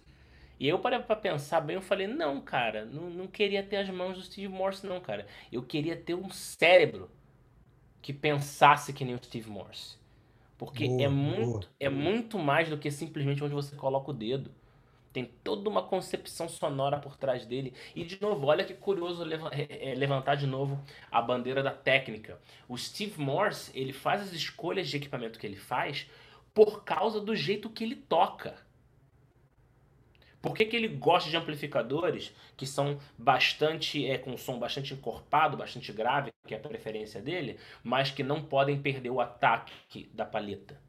E 0.60 0.68
eu 0.68 0.80
parei 0.80 1.00
pra 1.00 1.16
pensar 1.16 1.62
bem, 1.62 1.76
eu 1.76 1.82
falei, 1.82 2.06
não, 2.06 2.42
cara, 2.42 2.84
não, 2.86 3.10
não 3.10 3.28
queria 3.28 3.64
ter 3.64 3.78
as 3.78 3.90
mãos 3.90 4.18
do 4.18 4.24
Steve 4.24 4.50
Morse, 4.50 4.86
não, 4.86 5.00
cara. 5.00 5.26
Eu 5.52 5.64
queria 5.64 5.96
ter 5.96 6.16
um 6.16 6.30
cérebro 6.30 7.10
que 8.02 8.12
pensasse 8.12 8.92
que 8.92 9.06
nem 9.06 9.16
o 9.16 9.24
Steve 9.24 9.50
Morse. 9.50 9.98
Porque 10.58 10.88
boa, 10.88 11.04
é 11.04 11.08
muito 11.08 11.46
boa. 11.46 11.64
é 11.80 11.90
muito 11.90 12.38
mais 12.38 12.70
do 12.70 12.78
que 12.78 12.92
simplesmente 12.92 13.42
onde 13.44 13.54
você 13.54 13.76
coloca 13.76 14.12
o 14.12 14.14
dedo. 14.14 14.52
Tem 15.12 15.26
toda 15.26 15.70
uma 15.70 15.82
concepção 15.82 16.48
sonora 16.48 17.00
por 17.00 17.18
trás 17.18 17.46
dele. 17.46 17.74
E, 17.96 18.04
de 18.04 18.22
novo, 18.22 18.46
olha 18.48 18.64
que 18.64 18.74
curioso 18.74 19.24
é, 19.52 19.96
levantar 19.96 20.36
de 20.36 20.46
novo 20.46 20.84
a 21.12 21.22
bandeira 21.22 21.64
da 21.64 21.72
técnica. 21.72 22.40
O 22.68 22.78
Steve 22.78 23.20
Morse, 23.20 23.72
ele 23.74 23.92
faz 23.92 24.22
as 24.22 24.34
escolhas 24.34 24.88
de 24.88 24.98
equipamento 24.98 25.40
que 25.40 25.48
ele 25.48 25.56
faz 25.56 26.08
por 26.54 26.84
causa 26.84 27.20
do 27.20 27.36
jeito 27.36 27.70
que 27.70 27.84
ele 27.84 27.96
toca. 27.96 28.56
Por 30.42 30.56
que, 30.56 30.66
que 30.66 30.76
ele 30.76 30.88
gosta 30.88 31.30
de 31.30 31.36
amplificadores 31.36 32.34
que 32.56 32.66
são 32.66 32.98
bastante, 33.18 34.06
é, 34.06 34.18
com 34.18 34.38
som 34.38 34.58
bastante 34.58 34.94
encorpado, 34.94 35.58
bastante 35.58 35.92
grave, 35.92 36.32
que 36.48 36.54
é 36.54 36.58
a 36.58 36.62
preferência 36.62 37.22
dele, 37.22 37.60
mas 37.84 38.12
que 38.12 38.24
não 38.24 38.44
podem 38.44 38.82
perder 38.82 39.10
o 39.10 39.20
ataque 39.20 40.10
da 40.14 40.26
paleta? 40.26 40.80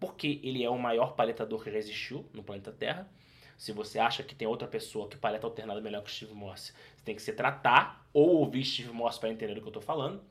Porque 0.00 0.40
ele 0.42 0.64
é 0.64 0.70
o 0.70 0.78
maior 0.78 1.14
paletador 1.14 1.62
que 1.62 1.70
já 1.70 1.78
existiu 1.78 2.28
no 2.32 2.42
planeta 2.42 2.72
Terra. 2.72 3.08
Se 3.56 3.72
você 3.72 3.98
acha 3.98 4.22
que 4.22 4.34
tem 4.34 4.46
outra 4.46 4.68
pessoa 4.68 5.08
que 5.08 5.16
paleta 5.16 5.46
alternada 5.46 5.80
melhor 5.80 6.02
que 6.02 6.10
o 6.10 6.12
Steve 6.12 6.34
Morse, 6.34 6.72
você 6.96 7.04
tem 7.04 7.14
que 7.14 7.22
se 7.22 7.32
tratar 7.32 8.06
ou 8.12 8.36
ouvir 8.36 8.64
Steve 8.64 8.92
Morse 8.92 9.18
para 9.18 9.30
entender 9.30 9.52
o 9.52 9.60
que 9.60 9.62
eu 9.62 9.68
estou 9.68 9.82
falando 9.82 10.22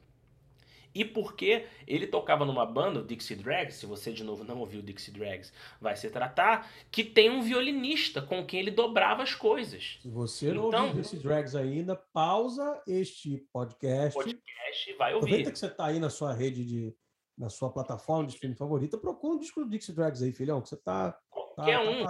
e 0.96 1.03
porque 1.03 1.67
ele 1.86 2.08
tocava 2.08 2.46
numa 2.46 2.65
banda, 2.65 3.01
o 3.01 3.03
Dixie 3.03 3.36
Drags, 3.36 3.75
se 3.75 3.86
você 3.86 4.13
de 4.13 4.24
novo 4.24 4.46
não 4.46 4.60
ouviu 4.60 4.79
o 4.79 4.84
Dixie 4.84 5.12
Drags, 5.12 5.51
vai 5.82 5.98
se 5.98 6.10
tratar, 6.10 6.72
que 6.89 7.03
tem 7.03 7.29
um 7.29 7.41
violinista 7.41 8.22
com 8.22 8.46
quem 8.46 8.62
ele 8.62 8.72
dobrava 8.72 9.22
as 9.22 9.36
coisas. 9.36 10.00
Se 10.01 10.10
você 10.10 10.53
não 10.53 10.70
então, 10.70 10.88
ouviu 10.88 11.01
Dixie 11.01 11.20
Drags 11.20 11.53
ainda, 11.53 11.98
pausa 11.98 12.82
este 12.88 13.46
podcast. 13.51 14.13
Podcast 14.13 14.94
vai 14.98 15.13
ouvir. 15.13 15.25
Aproveita 15.25 15.51
que 15.51 15.60
você 15.60 15.67
está 15.67 15.86
aí 15.88 16.00
na 16.00 16.10
sua 16.10 16.34
rede 16.34 16.63
de 16.63 16.96
na 17.38 17.50
sua 17.50 17.70
plataforma 17.70 18.25
de 18.25 18.34
streaming 18.34 18.55
favorita, 18.55 18.98
procura 18.98 19.36
um 19.36 19.38
disco 19.38 19.60
do 19.60 19.70
Dixie 19.70 19.94
Drags 19.94 20.22
aí, 20.22 20.32
filhão, 20.32 20.62
que 20.62 20.70
você 20.70 20.77
tá, 20.77 21.12
tá, 21.12 21.20
Qualquer 21.29 21.84
tá, 21.84 21.84
um. 21.84 22.05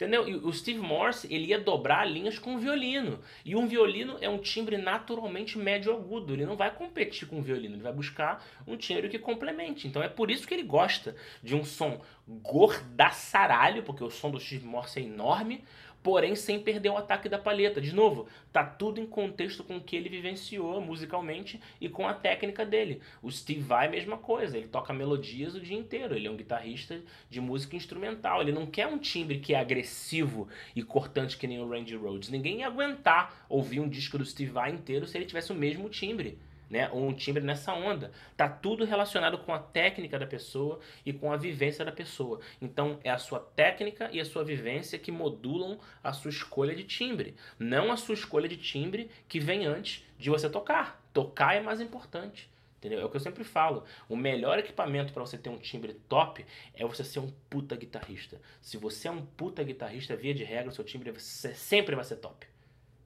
Entendeu? 0.00 0.26
E 0.26 0.34
o 0.34 0.50
Steve 0.50 0.78
Morse, 0.78 1.28
ele 1.30 1.48
ia 1.48 1.60
dobrar 1.60 2.06
linhas 2.06 2.38
com 2.38 2.54
o 2.54 2.58
violino. 2.58 3.20
E 3.44 3.54
um 3.54 3.66
violino 3.66 4.16
é 4.22 4.30
um 4.30 4.38
timbre 4.38 4.78
naturalmente 4.78 5.58
médio 5.58 5.92
agudo. 5.92 6.32
Ele 6.32 6.46
não 6.46 6.56
vai 6.56 6.74
competir 6.74 7.28
com 7.28 7.38
o 7.38 7.42
violino, 7.42 7.74
ele 7.74 7.82
vai 7.82 7.92
buscar 7.92 8.42
um 8.66 8.78
timbre 8.78 9.10
que 9.10 9.18
complemente. 9.18 9.86
Então 9.86 10.02
é 10.02 10.08
por 10.08 10.30
isso 10.30 10.48
que 10.48 10.54
ele 10.54 10.62
gosta 10.62 11.14
de 11.42 11.54
um 11.54 11.62
som 11.66 12.00
gordaçaralho, 12.26 13.82
porque 13.82 14.02
o 14.02 14.08
som 14.08 14.30
do 14.30 14.40
Steve 14.40 14.64
Morse 14.64 15.00
é 15.00 15.02
enorme, 15.02 15.62
porém 16.02 16.34
sem 16.34 16.58
perder 16.60 16.90
o 16.90 16.96
ataque 16.96 17.28
da 17.28 17.38
palheta. 17.38 17.80
De 17.80 17.94
novo, 17.94 18.26
tá 18.52 18.64
tudo 18.64 19.00
em 19.00 19.06
contexto 19.06 19.62
com 19.62 19.76
o 19.76 19.80
que 19.80 19.96
ele 19.96 20.08
vivenciou 20.08 20.80
musicalmente 20.80 21.60
e 21.80 21.88
com 21.88 22.06
a 22.06 22.14
técnica 22.14 22.64
dele. 22.64 23.00
O 23.22 23.30
Steve 23.30 23.60
Vai, 23.60 23.88
mesma 23.88 24.16
coisa, 24.16 24.56
ele 24.56 24.68
toca 24.68 24.92
melodias 24.92 25.54
o 25.54 25.60
dia 25.60 25.76
inteiro, 25.76 26.14
ele 26.14 26.26
é 26.26 26.30
um 26.30 26.36
guitarrista 26.36 27.00
de 27.28 27.40
música 27.40 27.76
instrumental, 27.76 28.40
ele 28.40 28.52
não 28.52 28.66
quer 28.66 28.86
um 28.86 28.98
timbre 28.98 29.38
que 29.38 29.54
é 29.54 29.60
agressivo 29.60 30.48
e 30.74 30.82
cortante 30.82 31.36
que 31.36 31.46
nem 31.46 31.60
o 31.60 31.68
Randy 31.68 31.96
Rhodes. 31.96 32.28
Ninguém 32.28 32.60
ia 32.60 32.66
aguentar 32.66 33.46
ouvir 33.48 33.80
um 33.80 33.88
disco 33.88 34.18
do 34.18 34.24
Steve 34.24 34.50
Vai 34.50 34.70
inteiro 34.70 35.06
se 35.06 35.16
ele 35.16 35.26
tivesse 35.26 35.52
o 35.52 35.54
mesmo 35.54 35.88
timbre 35.88 36.38
né, 36.70 36.88
ou 36.92 37.06
um 37.06 37.12
timbre 37.12 37.42
nessa 37.42 37.74
onda. 37.74 38.12
Tá 38.36 38.48
tudo 38.48 38.84
relacionado 38.84 39.38
com 39.38 39.52
a 39.52 39.58
técnica 39.58 40.18
da 40.18 40.26
pessoa 40.26 40.78
e 41.04 41.12
com 41.12 41.32
a 41.32 41.36
vivência 41.36 41.84
da 41.84 41.90
pessoa. 41.90 42.40
Então 42.62 43.00
é 43.02 43.10
a 43.10 43.18
sua 43.18 43.40
técnica 43.40 44.08
e 44.12 44.20
a 44.20 44.24
sua 44.24 44.44
vivência 44.44 44.98
que 44.98 45.10
modulam 45.10 45.78
a 46.02 46.12
sua 46.12 46.30
escolha 46.30 46.74
de 46.74 46.84
timbre, 46.84 47.34
não 47.58 47.90
a 47.90 47.96
sua 47.96 48.14
escolha 48.14 48.48
de 48.48 48.56
timbre 48.56 49.10
que 49.28 49.40
vem 49.40 49.66
antes 49.66 50.04
de 50.16 50.30
você 50.30 50.48
tocar. 50.48 51.02
Tocar 51.12 51.56
é 51.56 51.60
mais 51.60 51.80
importante. 51.80 52.48
Entendeu? 52.78 53.00
É 53.00 53.04
o 53.04 53.10
que 53.10 53.16
eu 53.16 53.20
sempre 53.20 53.44
falo. 53.44 53.84
O 54.08 54.16
melhor 54.16 54.58
equipamento 54.58 55.12
para 55.12 55.20
você 55.20 55.36
ter 55.36 55.50
um 55.50 55.58
timbre 55.58 55.92
top 56.08 56.46
é 56.72 56.86
você 56.86 57.04
ser 57.04 57.18
um 57.18 57.30
puta 57.50 57.76
guitarrista. 57.76 58.40
Se 58.62 58.78
você 58.78 59.06
é 59.06 59.10
um 59.10 59.22
puta 59.22 59.62
guitarrista, 59.62 60.16
via 60.16 60.32
de 60.32 60.44
regra, 60.44 60.70
o 60.70 60.74
seu 60.74 60.82
timbre 60.82 61.12
sempre 61.18 61.94
vai 61.94 62.04
ser 62.06 62.16
top. 62.16 62.46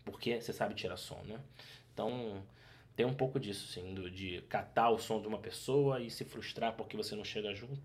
Porque 0.05 0.41
você 0.41 0.53
sabe 0.53 0.77
tirar 0.77 0.97
som, 0.97 1.21
né? 1.27 1.41
Então, 1.93 2.41
tem 2.97 3.05
um 3.05 3.15
pouco 3.15 3.41
disso, 3.41 3.67
sim, 3.67 3.95
de 4.11 4.43
catar 4.43 4.91
o 4.91 4.99
som 4.99 5.21
de 5.21 5.27
uma 5.27 5.41
pessoa 5.41 6.01
e 6.01 6.11
se 6.11 6.25
frustrar 6.25 6.77
porque 6.77 6.97
você 6.97 7.17
não 7.17 7.25
chega 7.25 7.55
junto. 7.55 7.83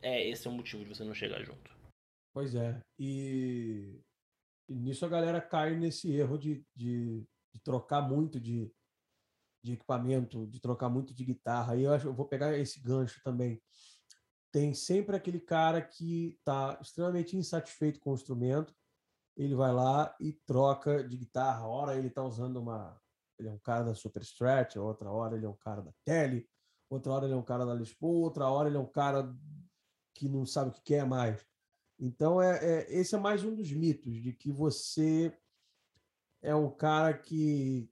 É, 0.00 0.28
esse 0.28 0.46
é 0.46 0.50
o 0.50 0.54
motivo 0.54 0.84
de 0.84 0.94
você 0.94 1.04
não 1.04 1.14
chegar 1.14 1.42
junto. 1.42 1.70
Pois 2.32 2.54
é. 2.54 2.80
E, 2.98 4.00
e 4.68 4.74
nisso 4.74 5.04
a 5.04 5.08
galera 5.08 5.40
cai 5.40 5.76
nesse 5.76 6.12
erro 6.12 6.38
de, 6.38 6.64
de, 6.74 7.24
de 7.52 7.60
trocar 7.62 8.02
muito 8.02 8.40
de, 8.40 8.72
de 9.64 9.72
equipamento, 9.72 10.46
de 10.46 10.60
trocar 10.60 10.88
muito 10.88 11.12
de 11.12 11.24
guitarra. 11.24 11.76
E 11.76 11.82
eu 11.82 11.92
acho 11.92 12.06
eu 12.06 12.14
vou 12.14 12.26
pegar 12.26 12.56
esse 12.56 12.80
gancho 12.80 13.20
também. 13.24 13.60
Tem 14.52 14.74
sempre 14.74 15.16
aquele 15.16 15.40
cara 15.40 15.82
que 15.82 16.36
está 16.38 16.78
extremamente 16.80 17.36
insatisfeito 17.36 17.98
com 17.98 18.12
o 18.12 18.14
instrumento. 18.14 18.72
Ele 19.36 19.54
vai 19.54 19.72
lá 19.72 20.14
e 20.20 20.32
troca 20.46 21.02
de 21.02 21.16
guitarra. 21.16 21.66
Ora 21.66 21.96
ele 21.96 22.08
está 22.08 22.22
usando 22.22 22.58
uma 22.58 23.01
ele 23.42 23.48
é 23.48 23.52
um 23.52 23.58
cara 23.58 23.84
da 23.84 23.94
Super 23.94 24.22
Strat, 24.22 24.76
outra 24.76 25.10
hora 25.10 25.36
ele 25.36 25.44
é 25.44 25.48
um 25.48 25.56
cara 25.56 25.82
da 25.82 25.92
Tele, 26.04 26.48
outra 26.88 27.12
hora 27.12 27.26
ele 27.26 27.34
é 27.34 27.36
um 27.36 27.42
cara 27.42 27.66
da 27.66 27.74
Lisboa, 27.74 28.24
outra 28.24 28.48
hora 28.48 28.68
ele 28.68 28.76
é 28.76 28.80
um 28.80 28.90
cara 28.90 29.34
que 30.14 30.28
não 30.28 30.46
sabe 30.46 30.70
o 30.70 30.72
que 30.72 30.82
quer 30.82 31.04
mais. 31.04 31.44
Então, 31.98 32.40
é, 32.40 32.58
é, 32.64 32.92
esse 32.94 33.14
é 33.14 33.18
mais 33.18 33.44
um 33.44 33.54
dos 33.54 33.70
mitos, 33.72 34.14
de 34.22 34.32
que 34.32 34.50
você 34.50 35.36
é 36.40 36.54
um 36.54 36.70
cara 36.70 37.16
que. 37.16 37.90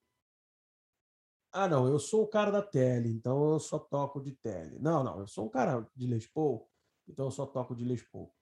Ah, 1.53 1.67
não, 1.67 1.89
eu 1.89 1.99
sou 1.99 2.23
o 2.23 2.29
cara 2.29 2.51
da 2.53 2.63
tele, 2.63 3.09
então 3.09 3.53
eu 3.53 3.59
só 3.59 3.79
toco 3.79 4.21
de 4.21 4.33
tele. 4.33 4.79
Não, 4.79 5.03
não, 5.03 5.19
eu 5.19 5.27
sou 5.27 5.47
um 5.47 5.49
cara 5.49 5.89
de 5.97 6.07
Les 6.07 6.27
Paul, 6.27 6.69
então 7.09 7.27
eu 7.27 7.31
só 7.31 7.45
toco 7.45 7.75
de 7.75 7.85
Les 7.85 8.03
Paul. 8.03 8.33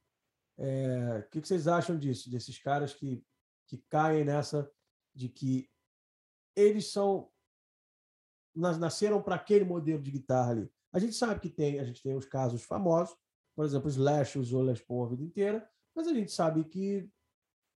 É, 0.59 1.25
o 1.27 1.31
que 1.31 1.41
vocês 1.41 1.67
acham 1.67 1.99
disso? 1.99 2.31
Desses 2.31 2.59
caras 2.59 2.93
que, 2.93 3.25
que 3.67 3.79
caem 3.89 4.25
nessa 4.25 4.71
de 5.15 5.29
que 5.29 5.71
eles 6.59 6.91
são 6.91 7.31
nasceram 8.55 9.23
para 9.23 9.37
aquele 9.37 9.65
modelo 9.65 10.03
de 10.03 10.11
guitarra 10.11 10.51
ali. 10.51 10.71
A 10.93 10.99
gente 10.99 11.15
sabe 11.15 11.41
que 11.41 11.49
tem, 11.49 11.79
a 11.79 11.85
gente 11.85 12.03
tem 12.03 12.17
os 12.17 12.25
casos 12.25 12.65
famosos, 12.65 13.17
por 13.55 13.65
exemplo, 13.65 13.89
Slash 13.89 14.39
usou 14.39 14.63
Les 14.63 14.81
Paul 14.81 15.05
a 15.05 15.09
vida 15.09 15.23
inteira, 15.23 15.69
mas 15.95 16.09
a 16.09 16.13
gente 16.13 16.33
sabe 16.33 16.65
que 16.65 17.09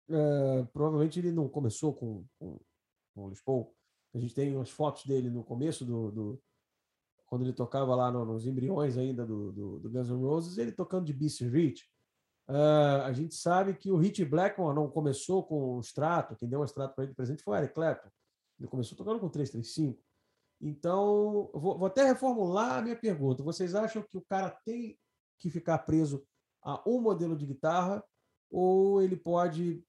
é, 0.09 0.65
provavelmente 0.73 1.19
ele 1.19 1.33
não 1.33 1.49
começou 1.49 1.95
com, 1.95 2.25
com, 2.39 2.61
com 3.15 3.29
Les 3.29 3.41
Paul. 3.41 3.75
A 4.15 4.19
gente 4.19 4.35
tem 4.35 4.55
umas 4.55 4.71
fotos 4.71 5.05
dele 5.05 5.31
no 5.31 5.43
começo 5.43 5.85
do, 5.85 6.11
do 6.11 6.43
quando 7.27 7.43
ele 7.43 7.53
tocava 7.53 7.95
lá 7.95 8.11
no, 8.11 8.25
nos 8.25 8.47
embriões 8.47 8.97
ainda 8.97 9.25
do, 9.25 9.53
do, 9.53 9.79
do, 9.81 9.91
Guns 9.91 10.09
N' 10.09 10.23
Roses, 10.23 10.59
ele 10.59 10.73
tocando 10.73 11.05
de 11.05 11.13
Beast 11.13 11.41
Rich. 11.43 11.85
Uh, 12.49 13.03
a 13.05 13.13
gente 13.13 13.35
sabe 13.35 13.75
que 13.75 13.91
o 13.91 13.99
Rich 13.99 14.25
Blackmore 14.25 14.75
não 14.75 14.89
começou 14.89 15.45
com 15.45 15.77
o 15.77 15.81
extrato, 15.81 16.35
quem 16.37 16.49
deu 16.49 16.61
um 16.61 16.65
extrato 16.65 16.95
para 16.95 17.05
ele 17.05 17.13
de 17.13 17.17
presente 17.17 17.43
foi 17.43 17.55
o 17.55 17.59
Eric 17.59 17.75
Clapton. 17.75 18.09
Ele 18.59 18.69
começou 18.69 18.97
tocando 18.97 19.21
com 19.21 19.29
335. 19.29 20.03
Então, 20.61 21.51
vou, 21.55 21.79
vou 21.79 21.87
até 21.87 22.05
reformular 22.05 22.79
a 22.79 22.83
minha 22.83 22.97
pergunta. 22.97 23.43
Vocês 23.43 23.75
acham 23.75 24.03
que 24.03 24.19
o 24.19 24.23
cara 24.23 24.51
tem 24.65 24.99
que 25.39 25.51
ficar 25.51 25.79
preso 25.79 26.27
a 26.63 26.83
um 26.89 27.01
modelo 27.01 27.37
de 27.37 27.47
guitarra 27.47 28.05
ou 28.51 29.01
ele 29.01 29.17
pode 29.17 29.85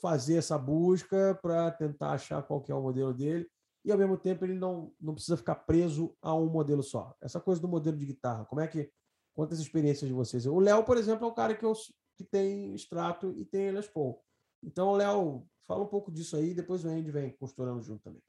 fazer 0.00 0.36
essa 0.36 0.58
busca 0.58 1.38
para 1.40 1.70
tentar 1.70 2.12
achar 2.12 2.42
qual 2.42 2.60
que 2.60 2.72
é 2.72 2.74
o 2.74 2.82
modelo 2.82 3.14
dele 3.14 3.48
e 3.84 3.92
ao 3.92 3.98
mesmo 3.98 4.18
tempo 4.18 4.44
ele 4.44 4.54
não, 4.54 4.92
não 5.00 5.14
precisa 5.14 5.36
ficar 5.36 5.54
preso 5.54 6.14
a 6.20 6.34
um 6.34 6.46
modelo 6.46 6.82
só. 6.82 7.14
Essa 7.20 7.40
coisa 7.40 7.60
do 7.60 7.68
modelo 7.68 7.96
de 7.96 8.06
guitarra, 8.06 8.44
como 8.44 8.60
é 8.60 8.66
que 8.66 8.90
quantas 9.34 9.60
experiências 9.60 10.08
de 10.08 10.14
vocês? 10.14 10.46
O 10.46 10.58
Léo, 10.58 10.84
por 10.84 10.96
exemplo, 10.96 11.24
é 11.26 11.30
um 11.30 11.34
cara 11.34 11.54
que, 11.54 11.64
eu, 11.64 11.72
que 12.16 12.24
tem 12.24 12.74
extrato 12.74 13.32
e 13.38 13.44
tem 13.44 13.70
Les 13.70 13.86
Paul. 13.86 14.20
Então, 14.62 14.92
Léo, 14.92 15.46
Fala 15.68 15.84
um 15.84 15.88
pouco 15.88 16.10
disso 16.10 16.34
aí, 16.34 16.54
depois 16.54 16.82
o 16.82 16.88
Andy 16.88 17.10
vem 17.10 17.30
costurando 17.36 17.82
junto 17.82 18.02
também. 18.02 18.22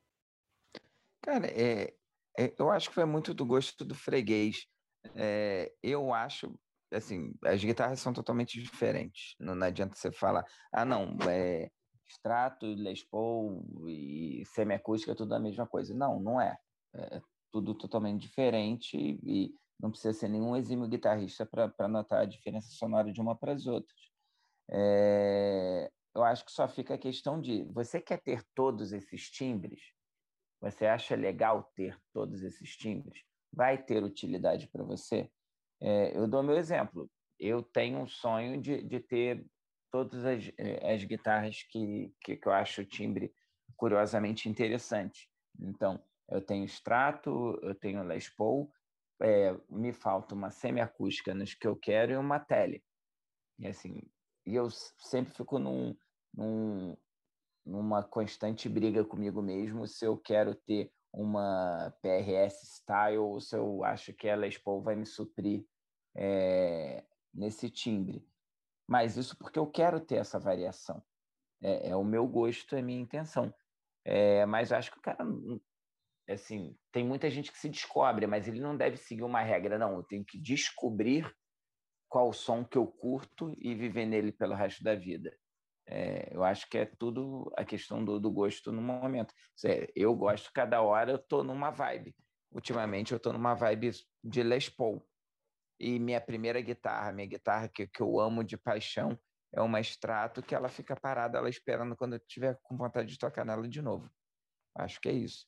Cara, 1.21 1.47
é, 1.47 1.95
é, 2.37 2.53
eu 2.59 2.69
acho 2.69 2.89
que 2.89 2.95
foi 2.95 3.05
muito 3.05 3.33
do 3.33 3.45
gosto 3.45 3.85
do 3.85 3.95
freguês. 3.95 4.67
É, 5.15 5.73
eu 5.81 6.13
acho, 6.13 6.53
assim, 6.91 7.33
as 7.45 7.63
guitarras 7.63 8.01
são 8.01 8.11
totalmente 8.11 8.61
diferentes. 8.61 9.35
Não, 9.39 9.55
não 9.55 9.67
adianta 9.67 9.95
você 9.95 10.11
falar, 10.11 10.45
ah, 10.69 10.83
não, 10.83 11.15
é 11.29 11.71
extrato, 12.09 12.65
Les 12.65 13.03
Paul 13.03 13.63
e 13.87 14.43
semiacústica, 14.47 15.15
tudo 15.15 15.33
a 15.33 15.39
mesma 15.39 15.65
coisa. 15.65 15.93
Não, 15.93 16.19
não 16.19 16.41
é. 16.41 16.57
É 16.93 17.21
tudo 17.51 17.73
totalmente 17.73 18.21
diferente 18.21 18.97
e 18.97 19.53
não 19.79 19.91
precisa 19.91 20.13
ser 20.13 20.27
nenhum 20.27 20.55
exímio 20.55 20.89
guitarrista 20.89 21.45
para 21.45 21.87
notar 21.87 22.21
a 22.21 22.25
diferença 22.25 22.67
sonora 22.71 23.13
de 23.13 23.21
uma 23.21 23.35
para 23.35 23.53
as 23.53 23.65
outras. 23.65 23.99
É, 24.69 25.89
eu 26.15 26.23
acho 26.23 26.45
que 26.45 26.51
só 26.51 26.67
fica 26.67 26.95
a 26.95 26.97
questão 26.97 27.39
de 27.39 27.63
você 27.71 28.01
quer 28.01 28.21
ter 28.21 28.43
todos 28.55 28.91
esses 28.91 29.29
timbres? 29.29 29.81
Você 30.61 30.85
acha 30.85 31.15
legal 31.15 31.71
ter 31.75 31.97
todos 32.13 32.43
esses 32.43 32.75
timbres? 32.75 33.23
Vai 33.51 33.81
ter 33.81 34.03
utilidade 34.03 34.67
para 34.67 34.83
você? 34.83 35.31
É, 35.81 36.17
eu 36.17 36.27
dou 36.27 36.43
meu 36.43 36.57
exemplo. 36.57 37.09
Eu 37.39 37.63
tenho 37.63 37.99
um 37.99 38.07
sonho 38.07 38.61
de, 38.61 38.83
de 38.83 38.99
ter 38.99 39.45
todas 39.91 40.25
as, 40.25 40.51
eh, 40.57 40.93
as 40.93 41.03
guitarras 41.03 41.63
que, 41.63 42.13
que, 42.21 42.35
que 42.35 42.47
eu 42.47 42.51
acho 42.51 42.81
o 42.81 42.85
timbre 42.85 43.33
curiosamente 43.77 44.49
interessante. 44.49 45.29
Então, 45.57 46.03
eu 46.29 46.41
tenho 46.41 46.65
Strato, 46.65 47.57
eu 47.63 47.73
tenho 47.73 48.03
Les 48.03 48.29
Paul, 48.29 48.71
é, 49.21 49.55
me 49.69 49.91
falta 49.91 50.35
uma 50.35 50.51
semiacústica 50.51 51.33
nos 51.33 51.53
que 51.53 51.67
eu 51.67 51.75
quero 51.75 52.11
e 52.11 52.17
uma 52.17 52.39
tele. 52.39 52.83
E 53.57 53.67
assim, 53.67 54.01
e 54.49 54.55
eu 54.55 54.67
sempre 54.71 55.31
fico 55.31 55.59
num, 55.59 55.95
num, 56.33 56.97
numa 57.63 58.01
constante 58.01 58.67
briga 58.67 59.05
comigo 59.05 59.43
mesmo 59.43 59.87
se 59.87 60.03
eu 60.03 60.17
quero 60.17 60.55
ter 60.55 60.91
uma 61.13 61.93
PRS 62.01 62.77
style 62.77 63.19
ou 63.19 63.39
se 63.39 63.55
eu 63.55 63.83
acho 63.83 64.11
que 64.13 64.27
a 64.27 64.35
Les 64.35 64.57
Paul 64.57 64.81
vai 64.81 64.95
me 64.95 65.05
suprir 65.05 65.63
é, 66.15 67.03
nesse 67.31 67.69
timbre. 67.69 68.27
Mas 68.87 69.17
isso 69.17 69.37
porque 69.37 69.59
eu 69.59 69.67
quero 69.67 69.99
ter 69.99 70.15
essa 70.15 70.39
variação. 70.39 71.03
É, 71.61 71.89
é 71.89 71.95
o 71.95 72.03
meu 72.03 72.27
gosto, 72.27 72.75
é 72.75 72.79
a 72.79 72.83
minha 72.83 72.99
intenção. 72.99 73.53
É, 74.03 74.47
mas 74.47 74.71
eu 74.71 74.77
acho 74.77 74.91
que 74.91 74.97
o 74.97 75.01
cara, 75.01 75.23
assim, 76.27 76.75
tem 76.91 77.05
muita 77.05 77.29
gente 77.29 77.51
que 77.51 77.57
se 77.59 77.69
descobre, 77.69 78.25
mas 78.25 78.47
ele 78.47 78.59
não 78.59 78.75
deve 78.75 78.97
seguir 78.97 79.23
uma 79.23 79.41
regra, 79.41 79.77
não. 79.77 79.93
Eu 79.93 80.03
tenho 80.03 80.25
que 80.25 80.39
descobrir 80.39 81.31
qual 82.09 82.33
som 82.33 82.65
que 82.65 82.77
eu 82.77 82.87
curto 82.87 83.55
e 83.57 83.75
viver 83.75 84.05
nele 84.05 84.31
pelo 84.31 84.55
resto 84.55 84.83
da 84.83 84.95
vida. 84.95 85.31
É, 85.87 86.35
eu 86.35 86.43
acho 86.43 86.67
que 86.69 86.77
é 86.77 86.85
tudo 86.85 87.51
a 87.55 87.63
questão 87.63 88.03
do, 88.03 88.19
do 88.19 88.31
gosto 88.31 88.71
no 88.71 88.81
momento. 88.81 89.33
Eu 89.95 90.15
gosto, 90.15 90.51
cada 90.53 90.81
hora 90.81 91.11
eu 91.11 91.15
estou 91.15 91.43
numa 91.43 91.69
vibe. 91.69 92.15
Ultimamente 92.51 93.11
eu 93.11 93.17
estou 93.17 93.31
numa 93.31 93.53
vibe 93.53 93.91
de 94.23 94.43
Les 94.43 94.67
Paul. 94.67 95.03
E 95.79 95.97
minha 95.97 96.19
primeira 96.19 96.59
guitarra, 96.61 97.11
minha 97.11 97.27
guitarra 97.27 97.69
que, 97.69 97.87
que 97.87 98.01
eu 98.01 98.19
amo 98.19 98.43
de 98.43 98.57
paixão, 98.57 99.17
é 99.53 99.61
uma 99.61 99.79
extrato 99.79 100.43
que 100.43 100.53
ela 100.53 100.69
fica 100.69 100.95
parada, 100.95 101.37
ela 101.37 101.49
esperando 101.49 101.95
quando 101.95 102.13
eu 102.13 102.19
tiver 102.19 102.59
com 102.61 102.77
vontade 102.77 103.09
de 103.09 103.17
tocar 103.17 103.45
nela 103.45 103.67
de 103.67 103.81
novo. 103.81 104.09
Acho 104.75 104.99
que 104.99 105.09
é 105.09 105.13
isso. 105.13 105.47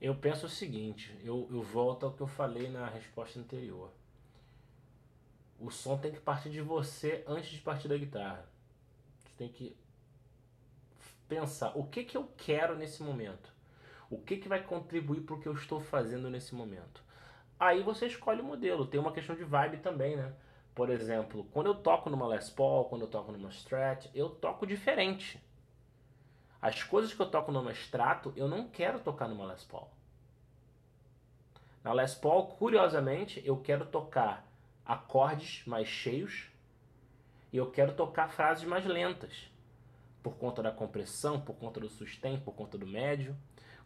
Eu 0.00 0.14
penso 0.14 0.46
o 0.46 0.48
seguinte, 0.48 1.18
eu, 1.22 1.48
eu 1.50 1.62
volto 1.62 2.06
ao 2.06 2.14
que 2.14 2.22
eu 2.22 2.26
falei 2.26 2.70
na 2.70 2.88
resposta 2.88 3.38
anterior. 3.38 3.92
O 5.60 5.70
som 5.70 5.98
tem 5.98 6.10
que 6.10 6.20
partir 6.20 6.48
de 6.48 6.62
você 6.62 7.22
antes 7.28 7.50
de 7.50 7.60
partir 7.60 7.86
da 7.86 7.98
guitarra. 7.98 8.48
Você 9.18 9.28
tem 9.36 9.48
que 9.50 9.76
pensar 11.28 11.76
o 11.76 11.84
que, 11.84 12.02
que 12.02 12.16
eu 12.16 12.26
quero 12.36 12.74
nesse 12.76 13.02
momento. 13.02 13.52
O 14.08 14.18
que, 14.18 14.38
que 14.38 14.48
vai 14.48 14.62
contribuir 14.62 15.20
para 15.20 15.34
o 15.34 15.40
que 15.40 15.46
eu 15.46 15.52
estou 15.52 15.78
fazendo 15.78 16.30
nesse 16.30 16.54
momento. 16.54 17.04
Aí 17.58 17.82
você 17.82 18.06
escolhe 18.06 18.40
o 18.40 18.44
modelo. 18.44 18.86
Tem 18.86 18.98
uma 18.98 19.12
questão 19.12 19.36
de 19.36 19.44
vibe 19.44 19.76
também, 19.78 20.16
né? 20.16 20.32
Por 20.74 20.88
exemplo, 20.88 21.46
quando 21.52 21.66
eu 21.66 21.74
toco 21.74 22.08
numa 22.08 22.26
Les 22.26 22.48
Paul, 22.48 22.86
quando 22.86 23.02
eu 23.02 23.08
toco 23.08 23.30
numa 23.30 23.50
Strat, 23.50 24.06
eu 24.14 24.30
toco 24.30 24.66
diferente. 24.66 25.38
As 26.60 26.82
coisas 26.82 27.12
que 27.12 27.20
eu 27.20 27.30
toco 27.30 27.52
numa 27.52 27.72
Strato, 27.72 28.32
eu 28.34 28.48
não 28.48 28.68
quero 28.68 28.98
tocar 29.00 29.28
numa 29.28 29.44
Les 29.44 29.62
Paul. 29.62 29.90
Na 31.84 31.92
Les 31.92 32.14
Paul, 32.14 32.46
curiosamente, 32.46 33.42
eu 33.44 33.58
quero 33.58 33.84
tocar 33.84 34.49
acordes 34.90 35.64
mais 35.66 35.86
cheios 35.86 36.50
e 37.52 37.56
eu 37.56 37.70
quero 37.70 37.94
tocar 37.94 38.28
frases 38.28 38.64
mais 38.64 38.84
lentas, 38.84 39.48
por 40.20 40.34
conta 40.34 40.60
da 40.60 40.72
compressão, 40.72 41.40
por 41.40 41.54
conta 41.54 41.78
do 41.78 41.88
sustain, 41.88 42.40
por 42.40 42.54
conta 42.54 42.76
do 42.76 42.88
médio. 42.88 43.36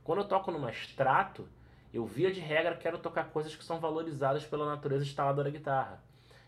Quando 0.03 0.23
eu 0.23 0.29
toco 0.29 0.51
numa 0.51 0.71
extrato, 0.71 1.47
eu 1.93 2.07
via 2.07 2.33
de 2.33 2.41
regra 2.41 2.75
quero 2.75 2.99
tocar 2.99 3.25
coisas 3.25 3.55
que 3.55 3.63
são 3.63 3.79
valorizadas 3.79 4.47
pela 4.47 4.65
natureza 4.65 5.05
instalada 5.05 5.45
da 5.45 5.51
guitarra. 5.51 6.03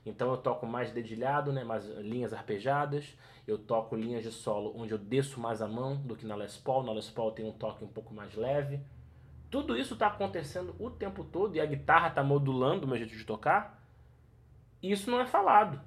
Então 0.07 0.31
eu 0.31 0.39
toco 0.39 0.67
mais 0.67 0.91
dedilhado, 0.91 1.53
né, 1.53 1.63
mais 1.63 1.85
linhas 1.99 2.33
arpejadas. 2.33 3.15
Eu 3.47 3.59
toco 3.59 3.95
linhas 3.95 4.23
de 4.23 4.33
solo 4.33 4.73
onde 4.75 4.93
eu 4.93 4.99
desço 4.99 5.39
mais 5.39 5.61
a 5.61 5.69
mão 5.69 5.97
do 5.97 6.17
que 6.17 6.25
na 6.25 6.35
Les 6.35 6.57
Paul. 6.57 6.83
Na 6.83 6.93
Les 6.93 7.11
Paul 7.11 7.33
tem 7.33 7.45
um 7.45 7.53
toque 7.53 7.85
um 7.85 7.89
pouco 7.89 8.15
mais 8.15 8.35
leve. 8.35 8.81
Tudo 9.51 9.77
isso 9.77 9.95
está 9.95 10.07
acontecendo 10.07 10.75
o 10.79 10.91
tempo 10.91 11.25
todo 11.25 11.57
e 11.57 11.61
a 11.61 11.67
guitarra 11.67 12.09
está 12.09 12.25
modulando 12.25 12.87
o 12.87 12.89
meu 12.89 12.97
jeito 12.97 13.15
de 13.15 13.25
tocar. 13.25 13.86
Isso 14.91 15.11
não 15.11 15.21
é 15.21 15.27
falado. 15.27 15.81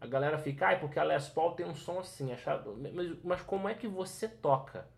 A 0.00 0.06
galera 0.06 0.38
fica, 0.38 0.70
ah, 0.70 0.76
porque 0.76 0.98
a 0.98 1.04
Les 1.04 1.28
Paul 1.28 1.52
tem 1.52 1.66
um 1.66 1.74
som 1.74 2.00
assim, 2.00 2.32
achado. 2.32 2.76
Mas, 2.76 3.16
mas 3.22 3.42
como 3.42 3.68
é 3.68 3.74
que 3.74 3.86
você 3.86 4.28
toca 4.28 4.88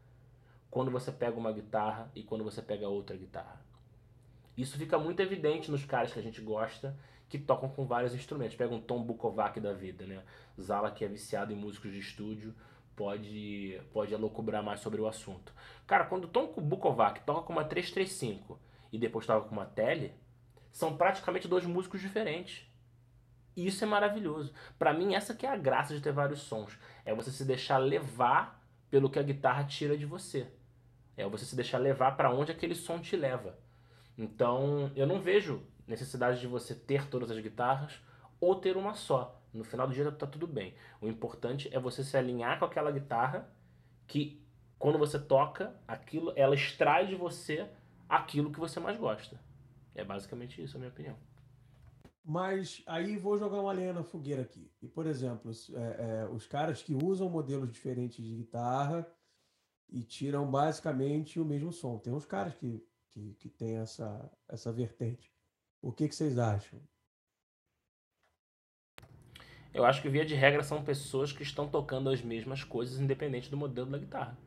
quando 0.70 0.90
você 0.90 1.12
pega 1.12 1.38
uma 1.38 1.52
guitarra 1.52 2.10
e 2.14 2.22
quando 2.22 2.42
você 2.42 2.62
pega 2.62 2.88
outra 2.88 3.16
guitarra? 3.16 3.60
Isso 4.56 4.78
fica 4.78 4.98
muito 4.98 5.20
evidente 5.20 5.70
nos 5.70 5.84
caras 5.84 6.12
que 6.12 6.18
a 6.18 6.22
gente 6.22 6.40
gosta 6.40 6.96
que 7.28 7.38
tocam 7.38 7.68
com 7.68 7.86
vários 7.86 8.14
instrumentos. 8.14 8.56
Pega 8.56 8.74
um 8.74 8.80
Tom 8.80 9.02
Bukovac 9.02 9.58
da 9.60 9.72
vida, 9.72 10.06
né? 10.06 10.22
Zala, 10.60 10.90
que 10.90 11.04
é 11.04 11.08
viciado 11.08 11.52
em 11.52 11.56
músicos 11.56 11.92
de 11.92 11.98
estúdio, 11.98 12.54
pode, 12.94 13.80
pode 13.92 14.14
alocubrar 14.14 14.62
mais 14.62 14.80
sobre 14.80 15.00
o 15.00 15.06
assunto. 15.06 15.52
Cara, 15.86 16.04
quando 16.04 16.24
o 16.24 16.28
Tom 16.28 16.46
Bukovac 16.46 17.20
toca 17.24 17.42
com 17.42 17.52
uma 17.52 17.64
335 17.64 18.58
e 18.92 18.98
depois 18.98 19.26
toca 19.26 19.48
com 19.48 19.54
uma 19.54 19.66
Tele, 19.66 20.14
são 20.72 20.96
praticamente 20.96 21.48
dois 21.48 21.66
músicos 21.66 22.00
diferentes. 22.00 22.66
Isso 23.56 23.84
é 23.84 23.86
maravilhoso. 23.86 24.52
Para 24.78 24.92
mim, 24.92 25.14
essa 25.14 25.34
que 25.34 25.46
é 25.46 25.50
a 25.50 25.56
graça 25.56 25.94
de 25.94 26.00
ter 26.00 26.12
vários 26.12 26.40
sons. 26.40 26.78
É 27.04 27.14
você 27.14 27.30
se 27.30 27.44
deixar 27.44 27.78
levar 27.78 28.62
pelo 28.90 29.08
que 29.10 29.18
a 29.18 29.22
guitarra 29.22 29.64
tira 29.64 29.96
de 29.96 30.06
você. 30.06 30.46
É 31.16 31.26
você 31.26 31.44
se 31.44 31.54
deixar 31.54 31.78
levar 31.78 32.16
para 32.16 32.32
onde 32.32 32.50
aquele 32.50 32.74
som 32.74 32.98
te 32.98 33.16
leva. 33.16 33.56
Então, 34.18 34.90
eu 34.96 35.06
não 35.06 35.20
vejo 35.20 35.62
necessidade 35.86 36.40
de 36.40 36.46
você 36.46 36.74
ter 36.74 37.06
todas 37.08 37.30
as 37.30 37.38
guitarras 37.38 38.00
ou 38.40 38.56
ter 38.56 38.76
uma 38.76 38.94
só. 38.94 39.40
No 39.52 39.64
final 39.64 39.86
do 39.86 39.94
dia 39.94 40.10
tá 40.10 40.26
tudo 40.26 40.46
bem. 40.46 40.74
O 41.00 41.06
importante 41.06 41.68
é 41.72 41.78
você 41.78 42.02
se 42.02 42.16
alinhar 42.16 42.58
com 42.58 42.64
aquela 42.64 42.90
guitarra 42.90 43.48
que 44.06 44.42
quando 44.78 44.98
você 44.98 45.18
toca, 45.18 45.74
aquilo 45.86 46.32
ela 46.36 46.54
extrai 46.54 47.06
de 47.06 47.14
você 47.14 47.68
aquilo 48.08 48.50
que 48.50 48.58
você 48.58 48.80
mais 48.80 48.98
gosta. 48.98 49.40
É 49.94 50.04
basicamente 50.04 50.62
isso, 50.62 50.76
a 50.76 50.80
minha 50.80 50.90
opinião. 50.90 51.16
Mas 52.24 52.82
aí 52.86 53.18
vou 53.18 53.38
jogar 53.38 53.60
uma 53.60 53.72
lenha 53.72 53.92
na 53.92 54.02
fogueira 54.02 54.40
aqui. 54.40 54.70
E, 54.80 54.88
por 54.88 55.06
exemplo, 55.06 55.52
é, 55.74 56.22
é, 56.22 56.28
os 56.32 56.46
caras 56.46 56.82
que 56.82 56.94
usam 56.94 57.28
modelos 57.28 57.70
diferentes 57.70 58.24
de 58.24 58.34
guitarra 58.34 59.06
e 59.90 60.02
tiram 60.02 60.50
basicamente 60.50 61.38
o 61.38 61.44
mesmo 61.44 61.70
som. 61.70 61.98
Tem 61.98 62.12
uns 62.12 62.24
caras 62.24 62.54
que, 62.54 62.82
que, 63.10 63.34
que 63.34 63.48
têm 63.50 63.76
essa, 63.76 64.30
essa 64.48 64.72
vertente. 64.72 65.30
O 65.82 65.92
que, 65.92 66.08
que 66.08 66.14
vocês 66.14 66.38
acham? 66.38 66.80
Eu 69.74 69.84
acho 69.84 70.00
que, 70.00 70.08
via 70.08 70.24
de 70.24 70.34
regra, 70.34 70.62
são 70.62 70.82
pessoas 70.82 71.30
que 71.30 71.42
estão 71.42 71.68
tocando 71.68 72.08
as 72.08 72.22
mesmas 72.22 72.64
coisas, 72.64 73.00
independente 73.00 73.50
do 73.50 73.56
modelo 73.56 73.90
da 73.90 73.98
guitarra. 73.98 74.38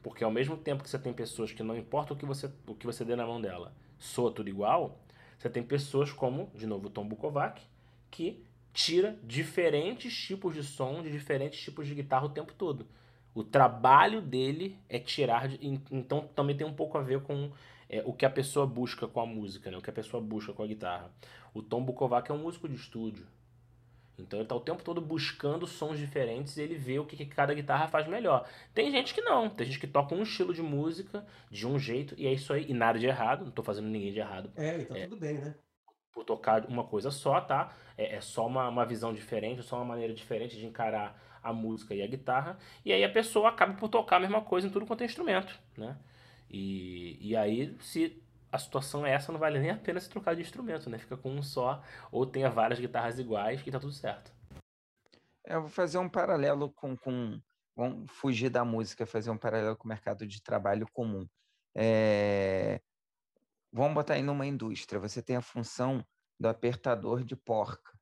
Porque 0.00 0.22
ao 0.22 0.30
mesmo 0.30 0.56
tempo 0.56 0.84
que 0.84 0.90
você 0.90 0.98
tem 0.98 1.12
pessoas 1.12 1.50
que 1.50 1.62
não 1.62 1.76
importa 1.76 2.12
o 2.12 2.16
que 2.16 2.24
você, 2.24 2.48
o 2.66 2.74
que 2.74 2.86
você 2.86 3.04
dê 3.04 3.16
na 3.16 3.26
mão 3.26 3.40
dela, 3.40 3.74
soa 3.98 4.30
tudo 4.30 4.48
igual, 4.48 5.00
você 5.38 5.48
tem 5.48 5.62
pessoas 5.62 6.12
como, 6.12 6.50
de 6.54 6.66
novo, 6.66 6.90
Tom 6.90 7.06
Bukovac, 7.06 7.62
que 8.10 8.42
tira 8.72 9.18
diferentes 9.22 10.14
tipos 10.14 10.54
de 10.54 10.62
som 10.62 11.02
de 11.02 11.10
diferentes 11.10 11.60
tipos 11.60 11.86
de 11.86 11.94
guitarra 11.94 12.26
o 12.26 12.30
tempo 12.30 12.52
todo. 12.52 12.86
O 13.34 13.44
trabalho 13.44 14.20
dele 14.20 14.76
é 14.88 14.98
tirar. 14.98 15.48
De, 15.48 15.58
então 15.92 16.28
também 16.34 16.56
tem 16.56 16.66
um 16.66 16.74
pouco 16.74 16.98
a 16.98 17.02
ver 17.02 17.22
com 17.22 17.52
é, 17.88 18.02
o 18.04 18.12
que 18.12 18.26
a 18.26 18.30
pessoa 18.30 18.66
busca 18.66 19.06
com 19.06 19.20
a 19.20 19.26
música, 19.26 19.70
né? 19.70 19.78
o 19.78 19.82
que 19.82 19.90
a 19.90 19.92
pessoa 19.92 20.20
busca 20.20 20.52
com 20.52 20.62
a 20.62 20.66
guitarra. 20.66 21.10
O 21.54 21.62
Tom 21.62 21.82
Bukovac 21.82 22.30
é 22.30 22.34
um 22.34 22.42
músico 22.42 22.68
de 22.68 22.74
estúdio. 22.74 23.26
Então 24.18 24.38
ele 24.38 24.44
está 24.44 24.54
o 24.54 24.60
tempo 24.60 24.82
todo 24.82 25.00
buscando 25.00 25.66
sons 25.66 25.98
diferentes 25.98 26.56
e 26.56 26.62
ele 26.62 26.74
vê 26.74 26.98
o 26.98 27.04
que, 27.04 27.16
que, 27.16 27.26
cada 27.26 27.54
guitarra 27.54 27.88
faz 27.88 28.06
melhor. 28.06 28.48
Tem 28.74 28.90
gente 28.90 29.14
que 29.14 29.20
não, 29.20 29.48
tem 29.48 29.66
gente 29.66 29.78
que 29.78 29.86
toca 29.86 30.14
um 30.14 30.22
estilo 30.22 30.52
de 30.52 30.62
música 30.62 31.24
de 31.50 31.66
um 31.66 31.78
jeito 31.78 32.14
e 32.18 32.26
é 32.26 32.32
isso 32.32 32.52
aí, 32.52 32.66
e 32.68 32.74
nada 32.74 32.98
de 32.98 33.06
errado, 33.06 33.42
não 33.42 33.48
estou 33.48 33.64
fazendo 33.64 33.88
ninguém 33.88 34.12
de 34.12 34.18
errado. 34.18 34.50
É, 34.56 34.80
então 34.80 34.96
é, 34.96 35.04
tudo 35.04 35.16
bem, 35.16 35.38
né? 35.38 35.54
Por 36.12 36.24
tocar 36.24 36.66
uma 36.66 36.84
coisa 36.84 37.10
só, 37.10 37.40
tá? 37.40 37.72
É, 37.96 38.16
é 38.16 38.20
só 38.20 38.46
uma, 38.46 38.68
uma 38.68 38.84
visão 38.84 39.12
diferente, 39.12 39.62
só 39.62 39.76
uma 39.76 39.84
maneira 39.84 40.12
diferente 40.12 40.56
de 40.56 40.66
encarar 40.66 41.22
a 41.42 41.52
música 41.52 41.94
e 41.94 42.02
a 42.02 42.06
guitarra. 42.06 42.58
E 42.84 42.92
aí 42.92 43.04
a 43.04 43.10
pessoa 43.10 43.48
acaba 43.48 43.74
por 43.74 43.88
tocar 43.88 44.16
a 44.16 44.20
mesma 44.20 44.40
coisa 44.40 44.66
em 44.66 44.70
tudo 44.70 44.86
quanto 44.86 45.02
é 45.02 45.06
instrumento, 45.06 45.58
né? 45.76 45.96
E, 46.50 47.18
e 47.20 47.36
aí, 47.36 47.76
se 47.80 48.22
a 48.50 48.58
situação 48.58 49.04
é 49.04 49.12
essa, 49.12 49.30
não 49.30 49.38
vale 49.38 49.58
nem 49.58 49.70
a 49.70 49.76
pena 49.76 50.00
se 50.00 50.08
trocar 50.08 50.34
de 50.34 50.42
instrumento, 50.42 50.88
né? 50.88 50.98
Fica 50.98 51.16
com 51.16 51.30
um 51.30 51.42
só, 51.42 51.82
ou 52.10 52.26
tenha 52.26 52.50
várias 52.50 52.80
guitarras 52.80 53.18
iguais 53.18 53.62
e 53.66 53.70
tá 53.70 53.78
tudo 53.78 53.92
certo. 53.92 54.32
É, 55.46 55.54
eu 55.54 55.62
vou 55.62 55.70
fazer 55.70 55.98
um 55.98 56.08
paralelo 56.08 56.70
com, 56.72 56.96
com. 56.96 57.40
Vamos 57.76 58.10
fugir 58.10 58.50
da 58.50 58.64
música, 58.64 59.06
fazer 59.06 59.30
um 59.30 59.38
paralelo 59.38 59.76
com 59.76 59.84
o 59.84 59.88
mercado 59.88 60.26
de 60.26 60.42
trabalho 60.42 60.86
comum. 60.92 61.28
É... 61.74 62.80
Vamos 63.72 63.94
botar 63.94 64.14
aí 64.14 64.22
numa 64.22 64.46
indústria. 64.46 64.98
Você 64.98 65.22
tem 65.22 65.36
a 65.36 65.42
função 65.42 66.04
do 66.40 66.48
apertador 66.48 67.22
de 67.22 67.36
porca. 67.36 67.96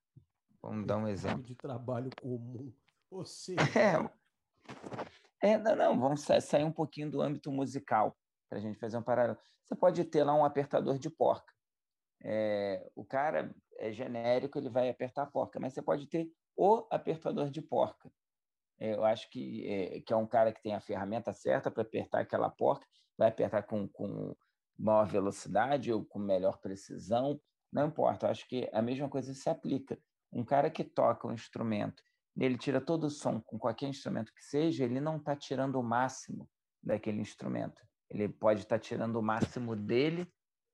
Vamos 0.63 0.87
dar 0.87 0.97
um 0.97 1.07
exemplo. 1.07 1.43
De 1.43 1.55
trabalho 1.55 2.11
comum. 2.21 2.73
Você. 3.11 3.55
É, 5.41 5.51
é 5.53 5.59
não, 5.59 5.77
não, 5.77 6.01
vamos 6.01 6.23
sair 6.23 6.65
um 6.65 6.73
pouquinho 6.73 7.09
do 7.09 7.23
âmbito 7.23 7.53
musical 7.53 8.17
para 8.49 8.59
a 8.59 8.61
gente 8.61 8.79
fazer 8.79 8.97
um 8.97 9.03
paralelo. 9.03 9.39
Você 9.65 9.75
pode 9.75 10.05
ter 10.05 10.25
lá 10.25 10.35
um 10.35 10.45
apertador 10.45 10.99
de 10.99 11.11
porca. 11.11 11.53
É, 12.23 12.91
o 12.95 13.05
cara 13.05 13.55
é 13.79 13.93
genérico, 13.93 14.59
ele 14.59 14.71
vai 14.71 14.89
apertar 14.89 15.25
a 15.25 15.31
porca, 15.31 15.61
mas 15.61 15.75
você 15.75 15.83
pode 15.83 16.07
ter 16.09 16.31
o 16.57 16.87
apertador 16.91 17.51
de 17.51 17.61
porca. 17.61 18.11
É, 18.79 18.95
eu 18.95 19.05
acho 19.05 19.31
que 19.31 19.67
é, 19.67 20.01
que 20.01 20.13
é 20.13 20.17
um 20.17 20.27
cara 20.27 20.53
que 20.53 20.63
tem 20.63 20.75
a 20.75 20.81
ferramenta 20.81 21.33
certa 21.33 21.71
para 21.71 21.83
apertar 21.83 22.21
aquela 22.21 22.51
porca, 22.51 22.87
vai 23.17 23.29
apertar 23.29 23.63
com, 23.63 23.89
com 23.89 24.35
maior 24.79 25.07
velocidade 25.07 25.93
ou 25.93 26.05
com 26.05 26.19
melhor 26.19 26.59
precisão, 26.61 27.41
não 27.73 27.87
importa. 27.87 28.27
Eu 28.27 28.31
acho 28.31 28.47
que 28.49 28.69
a 28.73 28.83
mesma 28.83 29.09
coisa 29.09 29.33
se 29.35 29.49
aplica. 29.49 29.99
Um 30.33 30.45
cara 30.45 30.71
que 30.71 30.85
toca 30.85 31.27
um 31.27 31.33
instrumento, 31.33 32.03
ele 32.37 32.59
tira 32.59 32.81
todo 32.81 33.05
o 33.05 33.11
som 33.11 33.41
com 33.41 33.59
qualquer 33.59 33.89
instrumento 33.89 34.33
que 34.35 34.43
seja, 34.43 34.85
ele 34.85 35.01
não 35.01 35.17
está 35.17 35.35
tirando 35.35 35.77
o 35.77 35.83
máximo 35.83 36.49
daquele 36.83 37.21
instrumento. 37.21 37.86
Ele 38.11 38.29
pode 38.29 38.61
estar 38.61 38.79
tirando 38.79 39.17
o 39.17 39.23
máximo 39.23 39.75
dele 39.75 40.31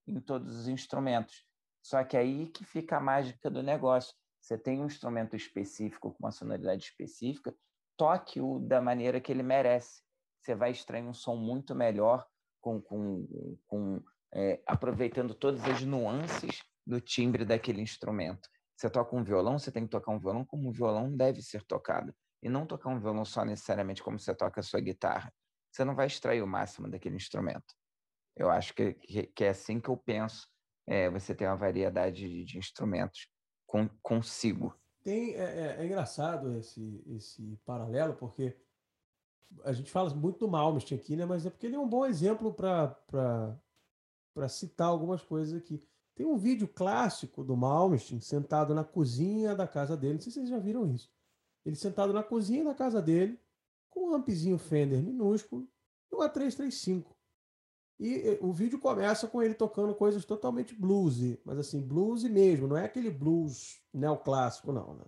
em 0.06 0.20
todos 0.20 0.56
os 0.56 0.68
instrumentos. 0.68 1.44
Só 1.82 2.02
que 2.04 2.16
aí 2.16 2.46
que 2.48 2.64
fica 2.64 2.96
a 2.96 3.00
mágica 3.00 3.50
do 3.50 3.62
negócio. 3.62 4.14
Você 4.40 4.58
tem 4.58 4.80
um 4.80 4.86
instrumento 4.86 5.36
específico, 5.36 6.12
com 6.12 6.24
uma 6.24 6.32
sonoridade 6.32 6.84
específica, 6.84 7.54
toque-o 7.96 8.58
da 8.58 8.80
maneira 8.80 9.20
que 9.20 9.30
ele 9.30 9.42
merece. 9.42 10.02
Você 10.40 10.54
vai 10.54 10.72
extrair 10.72 11.04
um 11.04 11.14
som 11.14 11.36
muito 11.36 11.74
melhor, 11.74 12.26
com, 12.60 12.80
com, 12.80 13.58
com 13.66 14.02
é, 14.34 14.60
aproveitando 14.66 15.34
todas 15.34 15.64
as 15.64 15.82
nuances 15.82 16.62
do 16.84 17.00
timbre 17.00 17.44
daquele 17.44 17.80
instrumento. 17.80 18.48
Você 18.76 18.90
toca 18.90 19.14
um 19.14 19.22
violão, 19.22 19.58
você 19.58 19.70
tem 19.70 19.84
que 19.84 19.90
tocar 19.90 20.12
um 20.12 20.18
violão 20.18 20.44
como 20.44 20.68
um 20.68 20.72
violão 20.72 21.16
deve 21.16 21.40
ser 21.40 21.62
tocado. 21.62 22.12
E 22.42 22.48
não 22.48 22.66
tocar 22.66 22.90
um 22.90 22.98
violão 22.98 23.24
só 23.24 23.44
necessariamente 23.44 24.02
como 24.02 24.18
você 24.18 24.34
toca 24.34 24.60
a 24.60 24.64
sua 24.64 24.80
guitarra 24.80 25.32
você 25.72 25.84
não 25.84 25.94
vai 25.94 26.06
extrair 26.06 26.42
o 26.42 26.46
máximo 26.46 26.88
daquele 26.88 27.16
instrumento. 27.16 27.74
Eu 28.36 28.50
acho 28.50 28.74
que, 28.74 28.92
que, 28.94 29.22
que 29.26 29.44
é 29.44 29.48
assim 29.48 29.80
que 29.80 29.88
eu 29.88 29.96
penso. 29.96 30.46
É, 30.86 31.08
você 31.08 31.34
tem 31.34 31.46
uma 31.46 31.56
variedade 31.56 32.28
de, 32.28 32.44
de 32.44 32.58
instrumentos 32.58 33.28
com, 33.66 33.88
consigo. 34.02 34.74
Tem, 35.02 35.34
é, 35.34 35.42
é, 35.42 35.76
é, 35.80 35.86
engraçado 35.86 36.56
esse, 36.56 37.02
esse 37.06 37.58
paralelo, 37.64 38.14
porque 38.14 38.56
a 39.64 39.72
gente 39.72 39.90
fala 39.90 40.12
muito 40.14 40.40
do 40.40 40.48
Malmsteen 40.48 41.00
aqui, 41.00 41.16
né? 41.16 41.24
mas 41.24 41.46
é 41.46 41.50
porque 41.50 41.66
ele 41.66 41.76
é 41.76 41.80
um 41.80 41.88
bom 41.88 42.04
exemplo 42.04 42.52
para 42.52 43.58
citar 44.48 44.88
algumas 44.88 45.22
coisas 45.22 45.58
aqui. 45.58 45.80
Tem 46.14 46.26
um 46.26 46.36
vídeo 46.36 46.68
clássico 46.68 47.42
do 47.42 47.56
Malmsteen 47.56 48.20
sentado 48.20 48.74
na 48.74 48.84
cozinha 48.84 49.54
da 49.54 49.66
casa 49.66 49.96
dele. 49.96 50.14
Não 50.14 50.20
sei 50.20 50.32
se 50.32 50.38
vocês 50.38 50.50
já 50.50 50.58
viram 50.58 50.86
isso. 50.86 51.10
Ele 51.64 51.76
sentado 51.76 52.12
na 52.12 52.22
cozinha 52.22 52.64
da 52.64 52.74
casa 52.74 53.00
dele, 53.00 53.40
com 53.92 54.10
um 54.10 54.14
ampzinho 54.14 54.58
Fender 54.58 55.02
minúsculo 55.02 55.68
e 56.10 56.14
uma 56.14 56.28
335. 56.28 57.16
E 58.00 58.38
o 58.40 58.52
vídeo 58.52 58.80
começa 58.80 59.28
com 59.28 59.40
ele 59.40 59.54
tocando 59.54 59.94
coisas 59.94 60.24
totalmente 60.24 60.74
bluesy, 60.74 61.40
mas 61.44 61.58
assim, 61.58 61.80
bluesy 61.80 62.28
mesmo, 62.28 62.66
não 62.66 62.76
é 62.76 62.84
aquele 62.84 63.10
blues 63.10 63.80
neoclássico, 63.92 64.72
não, 64.72 64.94
né? 64.94 65.04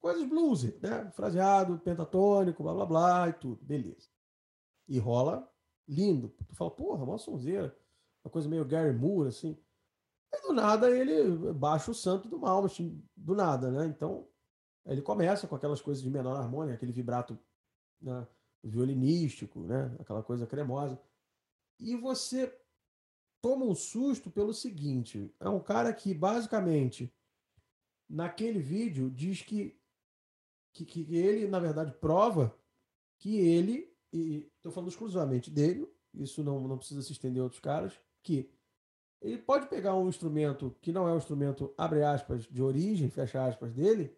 Coisas 0.00 0.22
bluesy, 0.28 0.78
né? 0.80 1.10
Fraseado, 1.12 1.78
pentatônico, 1.80 2.62
blá 2.62 2.74
blá 2.74 2.86
blá 2.86 3.28
e 3.30 3.32
tudo, 3.32 3.64
beleza. 3.64 4.08
E 4.86 4.98
rola 4.98 5.50
lindo. 5.88 6.28
Tu 6.46 6.54
fala, 6.54 6.70
porra, 6.70 7.02
uma 7.02 7.18
sonzeira. 7.18 7.76
Uma 8.22 8.30
coisa 8.30 8.48
meio 8.48 8.64
Gary 8.64 8.96
Moore, 8.96 9.28
assim. 9.28 9.58
E 10.32 10.40
do 10.42 10.52
nada 10.52 10.90
ele 10.90 11.52
baixa 11.52 11.90
o 11.90 11.94
santo 11.94 12.28
do 12.28 12.38
mal, 12.38 12.64
do 13.16 13.34
nada, 13.34 13.70
né? 13.70 13.86
Então, 13.86 14.28
ele 14.86 15.02
começa 15.02 15.46
com 15.46 15.54
aquelas 15.54 15.80
coisas 15.80 16.02
de 16.02 16.10
menor 16.10 16.36
harmônia, 16.36 16.74
aquele 16.74 16.92
vibrato 16.92 17.38
né, 18.04 18.26
violinístico, 18.62 19.60
né? 19.60 19.94
Aquela 19.98 20.22
coisa 20.22 20.46
cremosa. 20.46 21.00
E 21.80 21.96
você 21.96 22.54
toma 23.42 23.64
um 23.64 23.74
susto 23.74 24.30
pelo 24.30 24.54
seguinte: 24.54 25.34
é 25.40 25.48
um 25.48 25.60
cara 25.60 25.92
que 25.92 26.14
basicamente 26.14 27.12
naquele 28.08 28.60
vídeo 28.60 29.10
diz 29.10 29.42
que, 29.42 29.78
que, 30.72 30.84
que 30.84 31.16
ele, 31.16 31.48
na 31.48 31.58
verdade, 31.58 31.92
prova 31.92 32.56
que 33.18 33.38
ele, 33.38 33.92
e 34.12 34.50
estou 34.56 34.70
falando 34.70 34.90
exclusivamente 34.90 35.50
dele, 35.50 35.90
isso 36.12 36.44
não, 36.44 36.68
não 36.68 36.78
precisa 36.78 37.02
se 37.02 37.12
estender 37.12 37.40
a 37.40 37.44
outros 37.44 37.60
caras, 37.60 37.98
que 38.22 38.50
ele 39.20 39.38
pode 39.38 39.68
pegar 39.68 39.94
um 39.94 40.08
instrumento 40.08 40.76
que 40.82 40.92
não 40.92 41.08
é 41.08 41.12
um 41.12 41.16
instrumento, 41.16 41.72
abre 41.78 42.02
aspas, 42.02 42.44
de 42.44 42.62
origem, 42.62 43.08
fecha 43.08 43.44
aspas, 43.44 43.72
dele, 43.72 44.14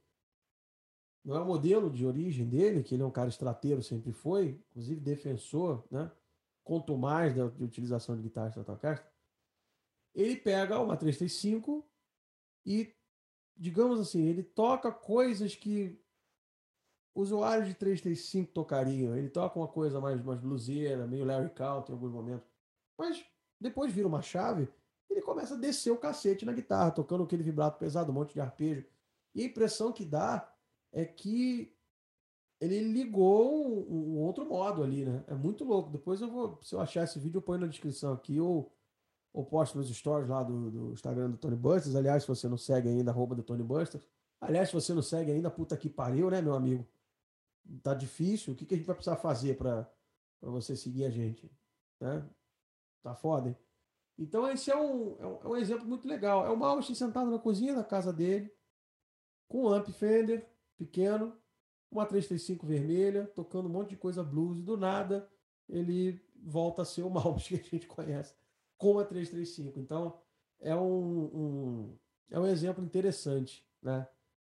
não 1.27 1.35
é 1.35 1.41
o 1.41 1.45
modelo 1.45 1.91
de 1.91 2.07
origem 2.07 2.49
dele, 2.49 2.85
que 2.85 2.95
ele 2.95 3.03
é 3.03 3.07
um 3.07 3.11
cara 3.11 3.29
estrateiro, 3.29 3.83
sempre 3.83 4.13
foi, 4.13 4.61
inclusive 4.71 5.01
defensor, 5.01 5.85
né? 5.91 6.09
quanto 6.63 6.97
mais 6.97 7.35
da, 7.35 7.49
de 7.49 7.65
utilização 7.65 8.17
de 8.17 8.23
guitarra 8.23 8.51
Stratocaster, 8.51 9.11
ele 10.15 10.37
pega 10.37 10.79
uma 10.79 10.97
335 10.97 11.85
e, 12.65 12.95
digamos 13.57 13.99
assim, 13.99 14.25
ele 14.25 14.45
toca 14.45 14.93
coisas 14.93 15.57
que 15.57 16.01
usuários 17.13 17.67
de 17.67 17.75
335 17.75 18.53
tocariam. 18.53 19.17
Ele 19.17 19.29
toca 19.29 19.59
uma 19.59 19.69
coisa 19.69 20.01
mais, 20.01 20.23
mais 20.23 20.39
bluseira, 20.39 21.09
meio 21.09 21.25
Larry 21.25 21.51
Count 21.51 21.91
em 21.91 21.95
alguns 21.95 22.13
momentos. 22.13 22.47
Mas 22.97 23.27
depois 23.61 23.93
vira 23.93 24.07
uma 24.07 24.23
chave, 24.23 24.69
ele 25.11 25.23
começa 25.23 25.55
a 25.55 25.59
descer 25.59 25.91
o 25.91 25.99
cacete 25.99 26.47
na 26.47 26.53
guitarra, 26.53 26.93
tocando 26.93 27.25
aquele 27.25 27.43
vibrato 27.43 27.79
pesado, 27.79 28.13
um 28.13 28.15
monte 28.15 28.33
de 28.33 28.41
arpejo. 28.41 28.87
E 29.35 29.43
a 29.43 29.47
impressão 29.47 29.93
que 29.93 30.05
dá 30.05 30.56
é 30.97 31.05
que 31.05 31.77
ele 32.59 32.81
ligou 32.81 33.55
um, 33.55 34.15
um, 34.15 34.19
outro 34.19 34.47
modo 34.47 34.83
ali, 34.83 35.05
né? 35.05 35.23
É 35.29 35.35
muito 35.35 35.63
louco. 35.63 35.91
Depois 35.91 36.23
eu 36.23 36.31
vou, 36.31 36.59
se 36.63 36.75
eu 36.75 36.81
achar 36.81 37.05
esse 37.05 37.19
vídeo, 37.19 37.37
eu 37.37 37.43
ponho 37.43 37.61
na 37.61 37.67
descrição 37.67 38.15
aqui 38.15 38.41
ou, 38.41 38.75
ou 39.31 39.45
posto 39.45 39.77
nos 39.77 39.95
stories 39.95 40.31
lá 40.31 40.43
do, 40.43 40.71
do 40.71 40.93
Instagram 40.95 41.31
do 41.31 41.37
Tony 41.37 41.55
Busters. 41.55 41.95
Aliás, 41.95 42.23
se 42.23 42.29
você 42.29 42.49
não 42.49 42.57
segue 42.57 42.89
ainda, 42.89 43.11
arroba 43.11 43.35
do 43.35 43.43
Tony 43.43 43.63
Busters. 43.63 44.09
Aliás, 44.41 44.71
se 44.71 44.75
você 44.75 44.95
não 44.95 45.03
segue 45.03 45.31
ainda, 45.31 45.51
puta 45.51 45.77
que 45.77 45.91
pariu, 45.91 46.31
né, 46.31 46.41
meu 46.41 46.55
amigo? 46.55 46.87
Tá 47.83 47.93
difícil. 47.93 48.55
O 48.55 48.57
que, 48.57 48.65
que 48.65 48.73
a 48.73 48.79
gente 48.79 48.87
vai 48.87 48.97
precisar 48.97 49.17
fazer 49.17 49.59
para 49.59 49.87
você 50.41 50.75
seguir 50.75 51.05
a 51.05 51.11
gente? 51.11 51.51
Né? 52.01 52.27
Tá 53.03 53.15
foda, 53.15 53.51
hein? 53.51 53.57
Então, 54.19 54.51
esse 54.51 54.71
é 54.71 54.77
um, 54.77 55.17
é 55.19 55.27
um, 55.27 55.41
é 55.43 55.49
um 55.49 55.57
exemplo 55.57 55.87
muito 55.87 56.09
legal. 56.09 56.47
É 56.47 56.49
o 56.49 56.57
Malmsteen 56.57 56.95
sentado 56.95 57.31
na 57.31 57.39
cozinha 57.39 57.75
da 57.75 57.85
casa 57.85 58.15
dele, 58.15 58.51
com 59.47 59.65
um 59.65 59.69
amp 59.69 59.89
Fender 59.91 60.56
pequeno, 60.77 61.37
uma 61.91 62.07
335 62.07 62.67
vermelha, 62.67 63.27
tocando 63.35 63.67
um 63.67 63.73
monte 63.73 63.91
de 63.91 63.97
coisa 63.97 64.23
blues, 64.23 64.59
e 64.59 64.63
do 64.63 64.77
nada 64.77 65.29
ele 65.69 66.21
volta 66.43 66.83
a 66.83 66.85
ser 66.85 67.03
o 67.03 67.11
Malmsteen 67.11 67.61
que 67.61 67.67
a 67.69 67.71
gente 67.71 67.87
conhece 67.87 68.35
com 68.77 68.99
a 68.99 69.05
335. 69.05 69.79
Então 69.79 70.19
é 70.61 70.75
um, 70.75 71.25
um, 71.25 71.99
é 72.31 72.39
um 72.39 72.47
exemplo 72.47 72.85
interessante, 72.85 73.67
né? 73.83 74.07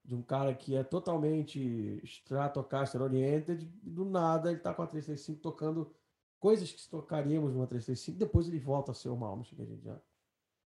De 0.03 0.15
um 0.15 0.21
cara 0.23 0.53
que 0.55 0.75
é 0.75 0.83
totalmente 0.83 2.01
Stratocaster 2.03 3.01
oriented, 3.01 3.65
do 3.83 4.03
nada 4.03 4.49
ele 4.49 4.57
está 4.57 4.73
com 4.73 4.81
a 4.81 4.87
335 4.87 5.41
tocando 5.41 5.93
coisas 6.39 6.71
que 6.71 6.89
tocaríamos 6.89 7.53
numa 7.53 7.67
335, 7.67 8.17
depois 8.17 8.47
ele 8.47 8.57
volta 8.57 8.91
a 8.91 8.95
ser 8.95 9.09
o 9.09 9.15
Malmsteen 9.15 9.57
que 9.57 9.61
a 9.61 9.65
gente 9.65 9.83
já, 9.83 10.01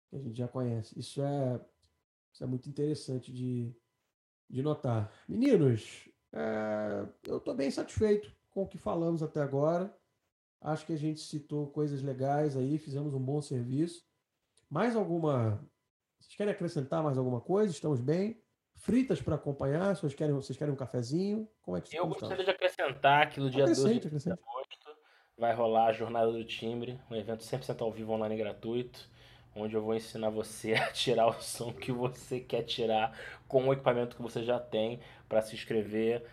que 0.09 0.17
a 0.17 0.19
gente 0.21 0.39
já 0.39 0.47
conhece. 0.47 0.97
Isso 0.97 1.21
é, 1.21 1.61
isso 2.33 2.45
é 2.45 2.47
muito 2.47 2.69
interessante 2.69 3.33
de, 3.33 3.75
de 4.49 4.63
notar. 4.63 5.13
Meninos, 5.29 6.09
é, 6.33 7.07
eu 7.27 7.39
estou 7.39 7.55
bem 7.55 7.71
satisfeito 7.71 8.31
com 8.51 8.63
o 8.63 8.69
que 8.69 8.79
falamos 8.79 9.23
até 9.23 9.41
agora. 9.41 9.95
Acho 10.61 10.87
que 10.87 10.93
a 10.93 10.99
gente 10.99 11.21
citou 11.21 11.69
coisas 11.71 12.03
legais 12.03 12.57
aí, 12.57 12.79
fizemos 12.79 13.15
um 13.15 13.21
bom 13.21 13.41
serviço. 13.41 14.05
Mais 14.69 14.97
alguma. 14.97 15.63
Vocês 16.19 16.35
querem 16.35 16.53
acrescentar 16.53 17.03
mais 17.03 17.19
alguma 17.19 17.41
coisa? 17.41 17.73
Estamos 17.73 18.01
bem? 18.01 18.43
Fritas 18.75 19.23
para 19.23 19.37
acompanhar? 19.37 19.95
Vocês 19.95 20.15
querem, 20.15 20.35
vocês 20.35 20.59
querem 20.59 20.73
um 20.73 20.77
cafezinho? 20.77 21.49
Como 21.63 21.77
é 21.77 21.81
que 21.81 21.97
Eu 21.97 22.07
gostaria 22.07 22.45
de 22.45 22.51
acrescentar 22.51 23.31
que 23.31 23.41
no 23.41 23.51
dia 23.51 23.65
12 23.65 24.01
de 24.01 24.09
agosto 24.09 24.97
vai 25.37 25.55
rolar 25.55 25.89
a 25.89 25.93
Jornada 25.93 26.33
do 26.33 26.45
Timbre, 26.45 27.01
um 27.11 27.15
evento 27.15 27.45
100% 27.45 27.81
ao 27.83 27.93
vivo 27.93 28.13
online 28.13 28.37
gratuito 28.37 29.09
onde 29.57 29.75
eu 29.75 29.83
vou 29.83 29.95
ensinar 29.95 30.31
você 30.31 30.75
a 30.77 30.91
tirar 30.93 31.27
o 31.27 31.41
som 31.41 31.73
que 31.73 31.91
você 31.91 32.41
quer 32.41 32.63
tirar 32.63 33.19
com 33.49 33.67
o 33.69 33.73
equipamento 33.73 34.17
que 34.17 34.23
você 34.23 34.43
já 34.45 34.59
tem 34.59 35.01
para 35.29 35.43
se 35.43 35.55
inscrever. 35.55 36.25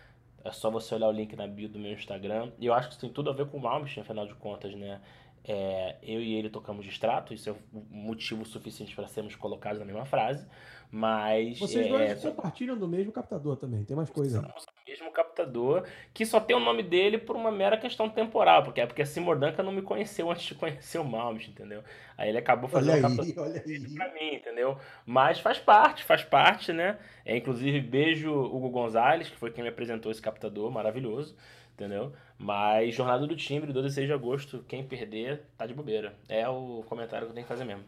É 0.44 0.52
só 0.52 0.70
você 0.70 0.94
olhar 0.94 1.08
o 1.08 1.12
link 1.12 1.34
na 1.34 1.46
bio 1.46 1.68
do 1.68 1.78
meu 1.78 1.92
Instagram. 1.92 2.52
E 2.58 2.66
eu 2.66 2.74
acho 2.74 2.88
que 2.88 2.94
isso 2.94 3.00
tem 3.00 3.10
tudo 3.10 3.30
a 3.30 3.32
ver 3.32 3.46
com 3.46 3.56
o 3.56 3.60
Malmsteen, 3.60 4.02
afinal 4.02 4.26
de 4.26 4.34
contas, 4.34 4.74
né? 4.74 5.00
É, 5.46 5.96
eu 6.02 6.22
e 6.22 6.34
ele 6.34 6.48
tocamos 6.48 6.84
de 6.84 6.90
extrato, 6.90 7.34
isso 7.34 7.50
é 7.50 7.54
motivo 7.90 8.46
suficiente 8.46 8.96
para 8.96 9.06
sermos 9.06 9.36
colocados 9.36 9.78
na 9.78 9.84
mesma 9.84 10.06
frase. 10.06 10.46
Mas. 10.90 11.58
Vocês 11.58 11.88
dois 11.88 12.24
é, 12.24 12.30
compartilham 12.30 12.78
do 12.78 12.88
mesmo 12.88 13.12
captador 13.12 13.56
também, 13.56 13.84
tem 13.84 13.96
mais 13.96 14.08
coisa. 14.08 14.40
O 14.40 14.88
mesmo 14.88 15.10
captador, 15.10 15.84
que 16.14 16.24
só 16.24 16.40
tem 16.40 16.56
o 16.56 16.60
nome 16.60 16.82
dele 16.82 17.18
por 17.18 17.36
uma 17.36 17.50
mera 17.50 17.76
questão 17.76 18.08
temporal, 18.08 18.62
porque 18.62 18.80
é 18.80 18.86
porque 18.86 19.02
a 19.02 19.06
Seymour 19.06 19.36
Duncan 19.38 19.64
não 19.64 19.72
me 19.72 19.82
conheceu 19.82 20.30
antes 20.30 20.44
de 20.44 20.54
conhecer 20.54 20.98
o 20.98 21.04
Malmsteen, 21.04 21.52
entendeu? 21.52 21.82
Aí 22.16 22.28
ele 22.28 22.38
acabou 22.38 22.70
fazendo 22.70 22.92
olha 22.92 23.02
captador 23.02 23.44
olha 23.44 23.62
aí. 23.66 23.94
pra 23.94 24.14
mim, 24.14 24.34
entendeu? 24.36 24.78
Mas 25.04 25.40
faz 25.40 25.58
parte, 25.58 26.04
faz 26.04 26.22
parte, 26.22 26.72
né? 26.72 26.96
É, 27.24 27.36
inclusive, 27.36 27.80
beijo 27.80 28.32
Hugo 28.32 28.70
Gonzalez, 28.70 29.28
que 29.28 29.36
foi 29.36 29.50
quem 29.50 29.64
me 29.64 29.70
apresentou 29.70 30.12
esse 30.12 30.22
captador 30.22 30.70
maravilhoso 30.70 31.36
entendeu? 31.74 32.12
Mas 32.38 32.94
Jornada 32.94 33.26
do 33.26 33.36
Timbre, 33.36 33.72
12 33.72 33.88
e 33.88 33.90
6 33.90 34.06
de 34.06 34.12
agosto, 34.12 34.64
quem 34.64 34.86
perder, 34.86 35.46
tá 35.56 35.66
de 35.66 35.74
bobeira. 35.74 36.18
É 36.28 36.48
o 36.48 36.82
comentário 36.84 37.26
que 37.26 37.32
eu 37.32 37.34
tenho 37.34 37.46
que 37.46 37.52
fazer 37.52 37.64
mesmo. 37.64 37.84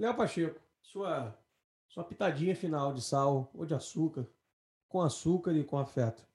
Léo 0.00 0.16
Pacheco, 0.16 0.60
sua 0.82 1.38
sua 1.92 2.04
pitadinha 2.04 2.56
final 2.56 2.94
de 2.94 3.02
sal 3.02 3.50
ou 3.52 3.66
de 3.66 3.74
açúcar, 3.74 4.26
com 4.88 5.02
açúcar 5.02 5.52
e 5.52 5.62
com 5.62 5.78
afeto. 5.78 6.26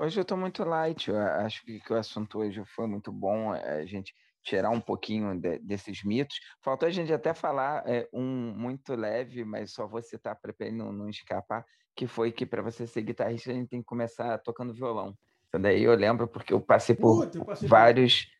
Hoje 0.00 0.18
eu 0.18 0.22
estou 0.22 0.36
muito 0.36 0.64
light, 0.64 1.08
eu 1.08 1.16
acho 1.16 1.64
que, 1.64 1.78
que, 1.78 1.92
o 1.92 1.96
assunto 1.96 2.38
hoje 2.38 2.64
foi 2.64 2.86
muito 2.88 3.12
bom, 3.12 3.54
é, 3.54 3.82
a 3.82 3.86
gente 3.86 4.12
tirar 4.42 4.70
um 4.70 4.80
pouquinho 4.80 5.40
de, 5.40 5.58
desses 5.60 6.02
mitos. 6.02 6.40
Faltou 6.60 6.88
a 6.88 6.90
gente 6.90 7.12
até 7.12 7.32
falar 7.32 7.88
é, 7.88 8.08
um 8.12 8.52
muito 8.56 8.94
leve, 8.94 9.44
mas 9.44 9.72
só 9.72 9.86
vou 9.86 10.02
citar 10.02 10.36
para 10.36 10.54
ele 10.60 10.76
não, 10.76 10.92
não 10.92 11.08
escapar, 11.08 11.64
que 11.94 12.06
foi 12.06 12.32
que 12.32 12.44
para 12.44 12.62
você 12.62 12.86
ser 12.86 13.02
guitarrista 13.02 13.50
a 13.50 13.54
gente 13.54 13.68
tem 13.68 13.80
que 13.80 13.86
começar 13.86 14.38
tocando 14.38 14.74
violão. 14.74 15.16
Então 15.48 15.60
daí 15.60 15.82
eu 15.82 15.94
lembro 15.94 16.26
porque 16.26 16.52
eu 16.52 16.60
passei 16.60 16.94
por 16.94 17.24
Puta, 17.24 17.38
eu 17.38 17.44
passei 17.44 17.68
vários... 17.68 18.24
Por... 18.24 18.34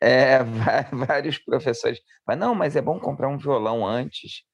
É, 0.00 0.42
vários 0.92 1.38
professores. 1.38 2.00
Mas 2.26 2.38
não, 2.38 2.54
mas 2.54 2.76
é 2.76 2.82
bom 2.82 2.98
comprar 2.98 3.28
um 3.28 3.38
violão 3.38 3.86
antes 3.86 4.44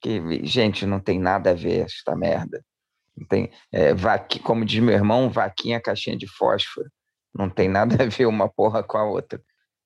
que, 0.00 0.44
gente, 0.44 0.86
não 0.86 0.98
tem 0.98 1.18
nada 1.18 1.50
a 1.50 1.54
ver 1.54 1.84
esta 1.84 2.16
merda. 2.16 2.64
Não 3.16 3.26
tem, 3.26 3.50
é, 3.70 3.92
vaqui, 3.92 4.40
como 4.40 4.64
diz 4.64 4.80
meu 4.80 4.94
irmão, 4.94 5.28
vaquinha 5.28 5.80
caixinha 5.80 6.16
de 6.16 6.26
fósforo. 6.26 6.90
Não 7.34 7.50
tem 7.50 7.68
nada 7.68 8.02
a 8.02 8.06
ver 8.06 8.26
uma 8.26 8.48
porra 8.48 8.82
com 8.82 8.96
a 8.96 9.04
outra. 9.04 9.40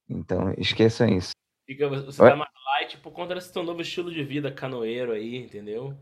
Então, 0.09 0.55
esqueçam 0.57 1.09
isso. 1.09 1.33
Fica, 1.67 1.89
você 1.89 2.23
Oi? 2.23 2.31
tá 2.31 2.37
mais 2.37 2.51
light 2.67 2.99
por 2.99 3.13
conta 3.13 3.35
desse 3.35 3.53
teu 3.53 3.63
novo 3.63 3.81
estilo 3.81 4.13
de 4.13 4.23
vida 4.23 4.53
canoeiro 4.53 5.13
aí, 5.13 5.37
entendeu? 5.37 5.97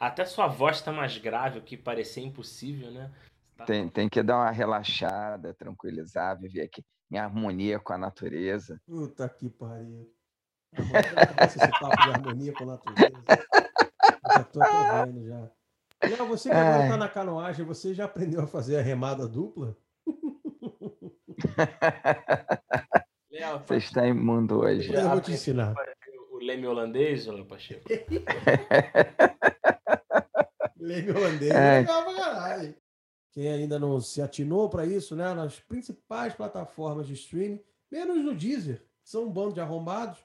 Até 0.00 0.24
sua 0.24 0.46
voz 0.46 0.80
tá 0.80 0.90
mais 0.90 1.18
grave, 1.18 1.58
o 1.58 1.62
que 1.62 1.76
parecia 1.76 2.24
impossível, 2.24 2.90
né? 2.90 3.12
Tá... 3.54 3.66
Tem, 3.66 3.86
tem 3.86 4.08
que 4.08 4.22
dar 4.22 4.38
uma 4.38 4.50
relaxada, 4.50 5.52
tranquilizar, 5.52 6.38
viver 6.38 6.62
aqui 6.62 6.82
em 7.12 7.18
harmonia 7.18 7.78
com 7.78 7.92
a 7.92 7.98
natureza. 7.98 8.80
Puta 8.86 9.28
que 9.28 9.50
pariu. 9.50 10.10
Agora 10.72 11.44
esse 11.44 11.58
papo 11.58 12.02
de 12.02 12.10
harmonia 12.10 12.54
com 12.54 12.62
a 12.62 12.66
natureza. 12.66 13.22
Já 14.26 14.44
tô 14.44 14.62
até 14.62 15.04
vendo 15.04 15.26
já. 15.26 15.50
Léo, 16.02 16.26
você 16.26 16.48
que 16.48 16.54
agora 16.54 16.84
está 16.84 16.96
na 16.96 17.08
canoagem, 17.10 17.66
você 17.66 17.92
já 17.92 18.06
aprendeu 18.06 18.40
a 18.40 18.46
fazer 18.46 18.78
a 18.78 18.82
remada 18.82 19.28
dupla? 19.28 19.76
Léo, 23.30 23.58
você 23.58 23.76
está 23.76 24.06
imundo 24.06 24.60
hoje. 24.60 24.94
Eu 24.94 25.10
vou 25.10 25.20
te 25.20 25.32
ensinar. 25.32 25.74
O 26.30 26.38
leme 26.38 26.66
holandês, 26.66 27.26
Léo 27.26 27.44
Pacheco? 27.44 27.86
leme 30.80 31.10
holandês 31.10 31.50
é 31.50 31.80
legal 31.80 32.04
pra 32.04 32.14
caralho. 32.14 32.74
Quem 33.32 33.48
ainda 33.48 33.78
não 33.78 34.00
se 34.00 34.20
atinou 34.20 34.68
para 34.68 34.84
isso, 34.84 35.14
né? 35.14 35.32
Nas 35.34 35.60
principais 35.60 36.34
plataformas 36.34 37.06
de 37.06 37.14
streaming, 37.14 37.62
menos 37.90 38.24
no 38.24 38.34
Deezer 38.34 38.84
são 39.04 39.24
um 39.24 39.30
bando 39.30 39.54
de 39.54 39.60
arrombados 39.60 40.18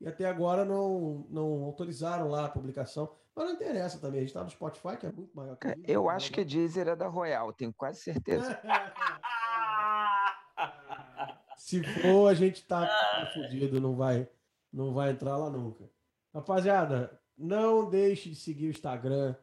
e 0.00 0.08
até 0.08 0.26
agora 0.26 0.64
não, 0.64 1.26
não 1.30 1.64
autorizaram 1.64 2.28
lá 2.28 2.46
a 2.46 2.48
publicação. 2.48 3.10
Mas 3.34 3.46
não 3.46 3.54
interessa 3.54 3.98
também, 3.98 4.18
a 4.18 4.22
gente 4.22 4.30
está 4.30 4.44
no 4.44 4.50
Spotify, 4.50 4.96
que 4.98 5.06
é 5.06 5.12
muito 5.12 5.34
maior 5.34 5.56
que 5.56 5.68
a 5.68 5.76
Eu 5.84 6.10
acho 6.10 6.30
que 6.30 6.40
a 6.40 6.44
Deezer 6.44 6.88
é 6.88 6.96
da 6.96 7.08
Royal, 7.08 7.52
tenho 7.52 7.72
quase 7.72 8.00
certeza. 8.00 8.60
Se 11.56 11.82
for, 11.82 12.28
a 12.28 12.34
gente 12.34 12.66
tá 12.66 12.88
fudido, 13.32 13.80
não 13.80 13.96
vai, 13.96 14.28
não 14.72 14.92
vai 14.92 15.12
entrar 15.12 15.36
lá 15.36 15.48
nunca. 15.48 15.88
Rapaziada, 16.34 17.18
não 17.38 17.88
deixe 17.88 18.28
de 18.28 18.36
seguir 18.36 18.66
o 18.66 18.70
Instagram 18.70 19.34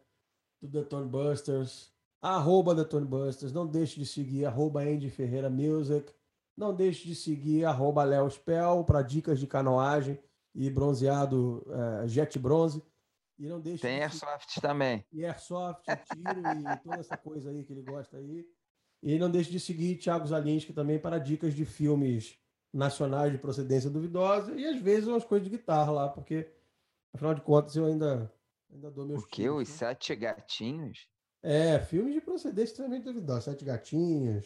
do 0.62 0.67
Detone 0.67 1.08
Busters, 1.08 1.91
arroba 2.22 2.76
Detone 2.76 3.06
Busters. 3.06 3.52
Não 3.52 3.65
deixe 3.65 4.00
de 4.00 4.06
seguir 4.06 4.45
arroba 4.45 4.82
Andy 4.82 5.10
Ferreira 5.10 5.50
Music. 5.50 6.12
Não 6.56 6.74
deixe 6.74 7.08
de 7.08 7.15
seguir 7.15 7.65
arroba 7.65 8.04
Léo 8.04 8.30
Spell 8.30 8.84
para 8.84 9.02
dicas 9.02 9.39
de 9.39 9.48
canoagem 9.48 10.19
e 10.54 10.69
bronzeado 10.69 11.65
é, 12.04 12.08
jet 12.08 12.38
bronze. 12.38 12.84
E 13.38 13.48
não 13.48 13.62
deixe 13.62 13.82
Tem 13.82 13.98
de 13.98 14.04
Airsoft 14.04 14.50
seguir... 14.50 14.67
também. 14.67 15.06
E 15.13 15.26
Airsoft, 15.26 15.86
tiro 15.86 16.41
e 16.41 16.78
toda 16.84 16.98
essa 16.98 17.15
coisa 17.15 17.50
aí 17.50 17.63
que 17.63 17.72
ele 17.72 17.84
gosta 17.84 18.17
aí. 18.17 18.45
E 19.02 19.17
não 19.17 19.32
deixe 19.32 19.50
de 19.50 19.60
seguir 19.60 19.95
Thiago 19.95 20.28
Zalinski 20.28 20.74
também 20.74 21.00
para 21.00 21.17
dicas 21.17 21.54
de 21.54 21.63
filmes 21.63 22.38
nacionais 22.74 23.32
de 23.32 23.38
procedência 23.38 23.89
duvidosa 23.89 24.54
e 24.54 24.65
às 24.65 24.80
vezes 24.82 25.08
umas 25.08 25.24
coisas 25.26 25.50
de 25.50 25.58
guitarra 25.58 25.91
lá, 25.91 26.10
porque 26.10 26.52
afinal 27.13 27.34
de 27.34 27.41
contas 27.41 27.76
eu 27.76 27.86
ainda, 27.86 28.32
ainda 28.71 28.91
dou 28.91 29.05
meus 29.05 29.23
O 29.23 29.27
que? 29.27 29.49
Os 29.49 29.69
né? 29.69 29.75
Sete 29.75 30.15
Gatinhos? 30.15 31.08
É, 31.41 31.79
filmes 31.79 32.13
de 32.13 32.21
procedência 32.21 32.71
extremamente 32.71 33.03
duvidosa. 33.03 33.41
Sete 33.41 33.63
Gatinhos, 33.63 34.45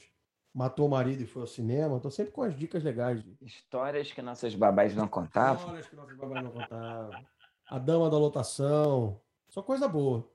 Matou 0.53 0.85
o 0.85 0.89
Marido 0.89 1.23
e 1.23 1.25
Foi 1.25 1.41
ao 1.41 1.47
Cinema. 1.47 1.99
Tô 1.99 2.11
sempre 2.11 2.31
com 2.31 2.43
as 2.43 2.55
dicas 2.55 2.83
legais. 2.83 3.23
Histórias 3.41 4.11
que 4.11 4.21
nossas 4.21 4.53
babás 4.53 4.95
não 4.95 5.07
contavam. 5.07 5.63
Histórias 5.63 5.87
que 5.87 5.95
nossas 5.95 6.15
babás 6.15 6.43
não 6.43 6.51
contavam. 6.51 7.25
A 7.67 7.79
Dama 7.79 8.09
da 8.09 8.17
Lotação. 8.19 9.19
Só 9.49 9.63
coisa 9.63 9.87
boa. 9.87 10.29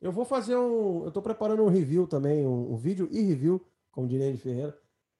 Eu 0.00 0.10
vou 0.10 0.24
fazer 0.24 0.56
um. 0.56 1.04
Eu 1.04 1.12
tô 1.12 1.22
preparando 1.22 1.62
um 1.62 1.68
review 1.68 2.06
também, 2.06 2.44
um, 2.44 2.72
um 2.72 2.76
vídeo 2.76 3.08
e 3.12 3.22
review, 3.22 3.64
como 3.92 4.08
diria 4.08 4.30
de 4.32 4.38
Ferreira, 4.38 4.76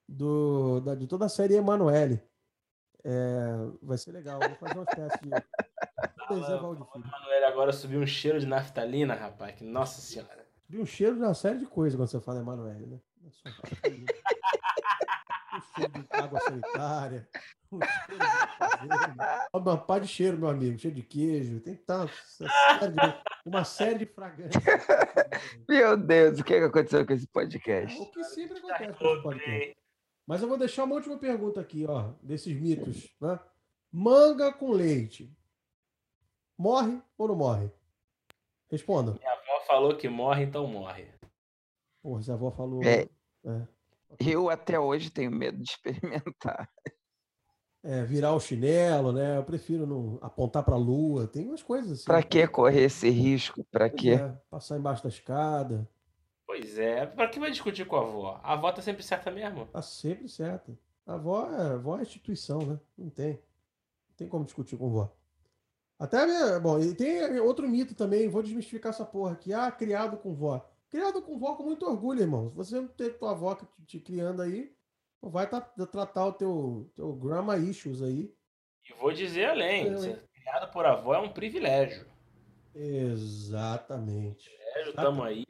do, 0.07 0.81
da, 0.81 0.95
de 0.95 1.07
toda 1.07 1.25
a 1.25 1.29
série 1.29 1.55
Emanuele. 1.55 2.21
É, 3.03 3.55
vai 3.81 3.97
ser 3.97 4.11
legal. 4.11 4.39
Vou 4.39 4.55
fazer 4.55 4.77
uma 4.77 4.83
espécie 4.83 5.19
de. 5.21 5.29
Emanuele 6.33 7.45
agora 7.45 7.73
subiu 7.73 7.99
um 7.99 8.07
cheiro 8.07 8.39
de 8.39 8.45
naftalina, 8.45 9.13
rapaz. 9.13 9.55
Que 9.55 9.63
nossa 9.63 10.01
senhora. 10.01 10.47
Subiu 10.65 10.81
um 10.81 10.85
cheiro 10.85 11.15
de 11.15 11.21
uma 11.21 11.33
série 11.33 11.59
de 11.59 11.65
coisas 11.65 11.97
quando 11.97 12.09
você 12.09 12.19
fala 12.19 12.39
Emanuele, 12.39 12.85
né? 12.87 12.99
um 13.23 13.31
cheiro 15.75 15.91
de 15.91 16.07
água 16.11 16.39
sanitária. 16.39 17.27
Um 17.71 17.79
cheiro 17.81 18.23
de 19.53 19.59
uma 19.59 19.77
pá 19.77 19.99
de 19.99 20.07
cheiro, 20.07 20.37
meu 20.37 20.49
amigo. 20.49 20.79
Cheiro 20.79 20.95
de 20.95 21.03
queijo. 21.03 21.59
Tem 21.59 21.75
tanto. 21.75 22.13
Uma 23.45 23.63
série 23.63 23.99
de 23.99 24.05
fragrâncias. 24.05 24.63
Meu 25.67 25.97
Deus, 25.97 26.39
o 26.39 26.43
que 26.43 26.55
aconteceu 26.55 27.05
com 27.05 27.13
esse 27.13 27.27
podcast? 27.27 27.99
O 27.99 28.11
que 28.11 28.23
sempre 28.23 28.57
acontece 28.57 28.97
com 28.97 29.05
esse 29.05 29.23
podcast. 29.23 29.77
Mas 30.25 30.41
eu 30.41 30.47
vou 30.47 30.57
deixar 30.57 30.85
uma 30.85 30.95
última 30.95 31.17
pergunta 31.17 31.61
aqui, 31.61 31.85
ó, 31.87 32.13
desses 32.21 32.59
mitos, 32.59 33.15
né? 33.21 33.39
Manga 33.91 34.51
com 34.51 34.71
leite. 34.71 35.31
Morre 36.57 37.01
ou 37.17 37.27
não 37.27 37.35
morre? 37.35 37.69
Responda. 38.69 39.13
Minha 39.13 39.31
avó 39.31 39.65
falou 39.67 39.95
que 39.95 40.07
morre, 40.07 40.43
então 40.43 40.67
morre. 40.67 41.07
Porra, 42.01 42.21
se 42.21 42.31
a 42.31 42.33
avó 42.33 42.51
falou. 42.51 42.83
É, 42.83 43.09
é. 43.45 43.67
Eu 44.19 44.49
até 44.49 44.79
hoje 44.79 45.09
tenho 45.09 45.31
medo 45.31 45.57
de 45.57 45.69
experimentar. 45.69 46.69
É, 47.83 48.03
virar 48.03 48.33
o 48.33 48.39
chinelo, 48.39 49.11
né? 49.11 49.37
Eu 49.37 49.43
prefiro 49.43 49.85
não 49.85 50.17
apontar 50.21 50.63
para 50.63 50.73
a 50.75 50.77
lua. 50.77 51.27
Tem 51.27 51.47
umas 51.47 51.61
coisas 51.61 51.91
assim. 51.91 52.05
Para 52.05 52.23
que 52.23 52.47
correr 52.47 52.85
esse 52.85 53.09
risco? 53.09 53.63
Para 53.65 53.89
que? 53.89 54.13
É, 54.13 54.29
passar 54.49 54.77
embaixo 54.77 55.03
da 55.03 55.09
escada. 55.09 55.87
Pois 56.47 56.77
é, 56.77 57.05
para 57.05 57.27
que 57.27 57.39
vai 57.39 57.51
discutir 57.51 57.85
com 57.85 57.95
a 57.95 58.01
avó? 58.01 58.39
A 58.43 58.53
avó 58.53 58.71
tá 58.71 58.81
sempre 58.81 59.03
certa 59.03 59.29
mesmo? 59.29 59.65
Tá 59.67 59.81
sempre 59.81 60.29
certa. 60.29 60.77
A 61.05 61.13
avó 61.13 61.47
é, 61.51 61.61
a 61.61 61.73
avó 61.73 61.99
é 61.99 62.01
instituição, 62.01 62.59
né? 62.59 62.79
Não 62.97 63.09
tem. 63.09 63.33
Não 63.33 64.15
tem 64.15 64.27
como 64.27 64.45
discutir 64.45 64.77
com 64.77 64.85
a 64.85 64.89
avó. 64.89 65.15
Até, 65.97 66.59
bom, 66.59 66.79
e 66.79 66.93
tem 66.93 67.39
outro 67.39 67.67
mito 67.67 67.95
também, 67.95 68.27
vou 68.27 68.43
desmistificar 68.43 68.91
essa 68.91 69.05
porra 69.05 69.33
aqui. 69.33 69.53
Ah, 69.53 69.71
criado 69.71 70.17
com 70.17 70.33
vó. 70.33 70.69
Criado 70.89 71.21
com 71.21 71.37
vó 71.37 71.55
com 71.55 71.63
muito 71.63 71.85
orgulho, 71.85 72.21
irmão. 72.21 72.49
Se 72.49 72.55
você 72.55 72.75
não 72.75 72.87
ter 72.87 73.17
tua 73.17 73.31
avó 73.31 73.55
te, 73.55 73.65
te 73.85 73.99
criando 73.99 74.41
aí, 74.41 74.73
vai 75.21 75.49
tá, 75.49 75.61
tratar 75.61 76.25
o 76.25 76.33
teu, 76.33 76.91
teu 76.95 77.13
grandma 77.13 77.57
issues 77.57 78.01
aí. 78.01 78.33
E 78.89 78.93
vou 78.93 79.11
dizer 79.11 79.45
além, 79.45 79.87
é. 79.87 79.97
ser 79.97 80.23
criado 80.33 80.71
por 80.71 80.85
avó 80.85 81.15
é 81.15 81.19
um 81.19 81.31
privilégio. 81.31 82.05
Exatamente. 82.75 84.49
Privilégio, 84.49 84.93
tamo 84.93 85.23
aí 85.23 85.45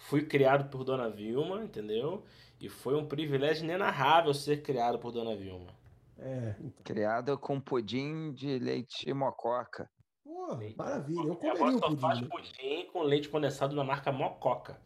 Fui 0.00 0.24
criado 0.24 0.68
por 0.70 0.82
Dona 0.82 1.08
Vilma, 1.08 1.62
entendeu? 1.62 2.24
E 2.60 2.68
foi 2.68 2.94
um 2.96 3.06
privilégio 3.06 3.64
inenarrável 3.64 4.32
ser 4.34 4.62
criado 4.62 4.98
por 4.98 5.12
Dona 5.12 5.36
Vilma. 5.36 5.72
É, 6.20 6.56
então. 6.60 6.84
Criado 6.84 7.38
com 7.38 7.60
pudim 7.60 8.32
de 8.32 8.58
leite 8.58 9.12
mococa. 9.12 9.90
Pô, 10.22 10.56
maravilha. 10.76 11.26
Eu 11.26 11.36
comeria 11.36 11.76
o 11.76 11.80
pudim. 11.80 11.96
faz 11.96 12.20
né? 12.20 12.28
pudim 12.28 12.86
com 12.92 13.02
leite 13.02 13.28
condensado 13.28 13.74
da 13.74 13.82
marca 13.82 14.12
Mococa. 14.12 14.80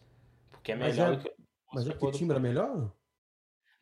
Porque 0.51 0.73
é 0.73 0.77
melhor 0.77 1.13
é, 1.13 1.17
do 1.17 1.23
que. 1.23 1.33
Mas 1.73 1.89
é 1.89 1.93
que 1.93 2.11
timbra 2.13 2.39
melhor? 2.39 2.93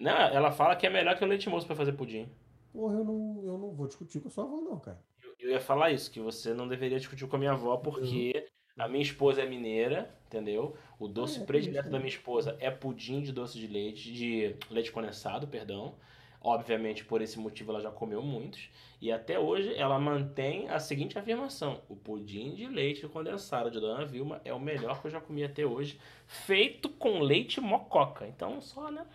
Não, 0.00 0.10
ela 0.10 0.50
fala 0.50 0.74
que 0.74 0.86
é 0.86 0.90
melhor 0.90 1.16
que 1.16 1.24
o 1.24 1.26
leite 1.26 1.48
moço 1.48 1.66
para 1.66 1.76
fazer 1.76 1.92
pudim. 1.92 2.28
Porra, 2.72 2.94
eu 2.94 3.04
não, 3.04 3.42
eu 3.44 3.58
não 3.58 3.74
vou 3.74 3.86
discutir 3.86 4.20
com 4.20 4.28
a 4.28 4.30
sua 4.30 4.44
avó, 4.44 4.56
não, 4.56 4.80
cara. 4.80 4.98
Eu, 5.22 5.34
eu 5.38 5.50
ia 5.50 5.60
falar 5.60 5.90
isso, 5.90 6.10
que 6.10 6.18
você 6.18 6.54
não 6.54 6.66
deveria 6.66 6.98
discutir 6.98 7.26
com 7.28 7.36
a 7.36 7.38
minha 7.38 7.52
avó, 7.52 7.76
porque 7.76 8.48
a 8.78 8.88
minha 8.88 9.02
esposa 9.02 9.42
é 9.42 9.48
mineira, 9.48 10.18
entendeu? 10.26 10.76
O 10.98 11.06
doce 11.06 11.40
ah, 11.40 11.42
é, 11.42 11.46
predileto 11.46 11.90
da 11.90 11.98
minha 11.98 12.08
esposa 12.08 12.56
é 12.58 12.70
pudim 12.70 13.22
de 13.22 13.30
doce 13.30 13.58
de 13.58 13.66
leite, 13.66 14.10
de 14.12 14.56
leite 14.70 14.90
condensado, 14.90 15.46
perdão. 15.46 15.94
Obviamente, 16.44 17.04
por 17.04 17.22
esse 17.22 17.38
motivo, 17.38 17.70
ela 17.70 17.80
já 17.80 17.90
comeu 17.90 18.20
muitos. 18.20 18.68
E 19.00 19.12
até 19.12 19.38
hoje, 19.38 19.74
ela 19.76 19.98
mantém 19.98 20.68
a 20.68 20.80
seguinte 20.80 21.16
afirmação: 21.16 21.80
o 21.88 21.94
pudim 21.94 22.54
de 22.54 22.66
leite 22.66 23.06
condensado 23.06 23.70
de 23.70 23.78
Dona 23.78 24.04
Vilma 24.04 24.40
é 24.44 24.52
o 24.52 24.58
melhor 24.58 25.00
que 25.00 25.06
eu 25.06 25.10
já 25.10 25.20
comi 25.20 25.44
até 25.44 25.64
hoje, 25.64 26.00
feito 26.26 26.88
com 26.88 27.20
leite 27.20 27.60
mococa. 27.60 28.26
Então, 28.26 28.60
só, 28.60 28.90
né? 28.90 29.06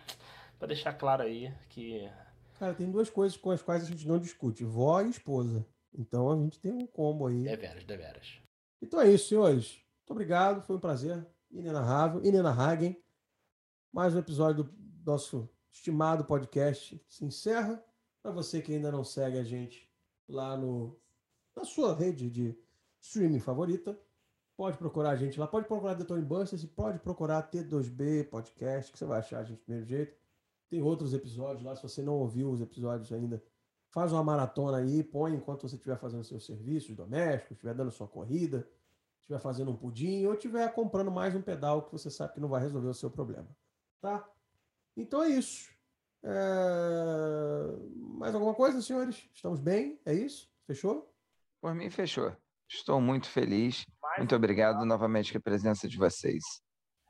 Pra 0.58 0.68
deixar 0.68 0.94
claro 0.94 1.22
aí 1.22 1.52
que. 1.68 2.08
Cara, 2.58 2.74
tem 2.74 2.90
duas 2.90 3.10
coisas 3.10 3.36
com 3.36 3.50
as 3.50 3.60
quais 3.60 3.82
a 3.82 3.86
gente 3.86 4.08
não 4.08 4.18
discute: 4.18 4.64
vó 4.64 5.02
e 5.02 5.10
esposa. 5.10 5.66
Então 5.96 6.30
a 6.30 6.36
gente 6.36 6.58
tem 6.58 6.72
um 6.72 6.86
combo 6.86 7.26
aí. 7.26 7.44
Deveras, 7.44 7.84
deveras. 7.84 8.38
Então 8.80 9.00
é 9.00 9.10
isso, 9.10 9.28
senhores. 9.28 9.80
Muito 9.98 10.12
obrigado, 10.12 10.62
foi 10.62 10.76
um 10.76 10.80
prazer 10.80 11.26
inenarrável, 11.50 12.24
inenarrável. 12.24 12.96
Mais 13.92 14.14
um 14.14 14.18
episódio 14.18 14.64
do 14.64 14.74
nosso 15.04 15.48
estimado 15.72 16.24
podcast 16.24 17.00
se 17.08 17.24
encerra. 17.24 17.82
Para 18.22 18.32
você 18.32 18.60
que 18.60 18.74
ainda 18.74 18.90
não 18.90 19.04
segue 19.04 19.38
a 19.38 19.44
gente 19.44 19.88
lá 20.28 20.56
no, 20.56 20.98
na 21.54 21.64
sua 21.64 21.94
rede 21.94 22.28
de 22.28 22.58
streaming 23.00 23.40
favorita, 23.40 23.98
pode 24.56 24.76
procurar 24.76 25.10
a 25.10 25.16
gente 25.16 25.38
lá. 25.38 25.46
Pode 25.46 25.66
procurar 25.66 25.94
Detone 25.94 26.24
Busters 26.24 26.62
e 26.62 26.66
pode 26.66 26.98
procurar 26.98 27.48
T2B 27.50 28.28
Podcast, 28.28 28.92
que 28.92 28.98
você 28.98 29.04
vai 29.04 29.20
achar 29.20 29.40
a 29.40 29.44
gente 29.44 29.64
do 29.64 29.72
mesmo 29.72 29.86
jeito. 29.86 30.16
Tem 30.68 30.82
outros 30.82 31.14
episódios 31.14 31.64
lá, 31.64 31.74
se 31.74 31.82
você 31.82 32.02
não 32.02 32.14
ouviu 32.14 32.50
os 32.50 32.60
episódios 32.60 33.12
ainda, 33.12 33.42
Faz 33.90 34.12
uma 34.12 34.22
maratona 34.22 34.78
aí, 34.78 35.02
põe 35.02 35.34
enquanto 35.34 35.66
você 35.66 35.76
estiver 35.76 35.96
fazendo 35.96 36.22
seus 36.22 36.44
serviços 36.44 36.94
domésticos, 36.94 37.52
estiver 37.52 37.74
dando 37.74 37.90
sua 37.90 38.06
corrida, 38.06 38.68
estiver 39.20 39.38
fazendo 39.38 39.70
um 39.70 39.76
pudim 39.76 40.26
ou 40.26 40.34
estiver 40.34 40.70
comprando 40.74 41.10
mais 41.10 41.34
um 41.34 41.40
pedal 41.40 41.82
que 41.82 41.92
você 41.92 42.10
sabe 42.10 42.34
que 42.34 42.40
não 42.40 42.48
vai 42.48 42.60
resolver 42.60 42.88
o 42.88 42.94
seu 42.94 43.10
problema. 43.10 43.48
Tá? 44.00 44.28
Então 44.98 45.22
é 45.22 45.28
isso. 45.28 45.70
É... 46.24 46.30
Mais 48.18 48.34
alguma 48.34 48.52
coisa, 48.52 48.82
senhores? 48.82 49.28
Estamos 49.32 49.60
bem? 49.60 50.00
É 50.04 50.12
isso? 50.12 50.50
Fechou? 50.66 51.08
Por 51.60 51.72
mim, 51.72 51.88
fechou. 51.88 52.36
Estou 52.68 53.00
muito 53.00 53.28
feliz. 53.28 53.86
Mais 54.02 54.18
muito 54.18 54.34
obrigado 54.34 54.84
novamente 54.84 55.32
pela 55.32 55.42
presença 55.42 55.88
de 55.88 55.96
vocês. 55.96 56.42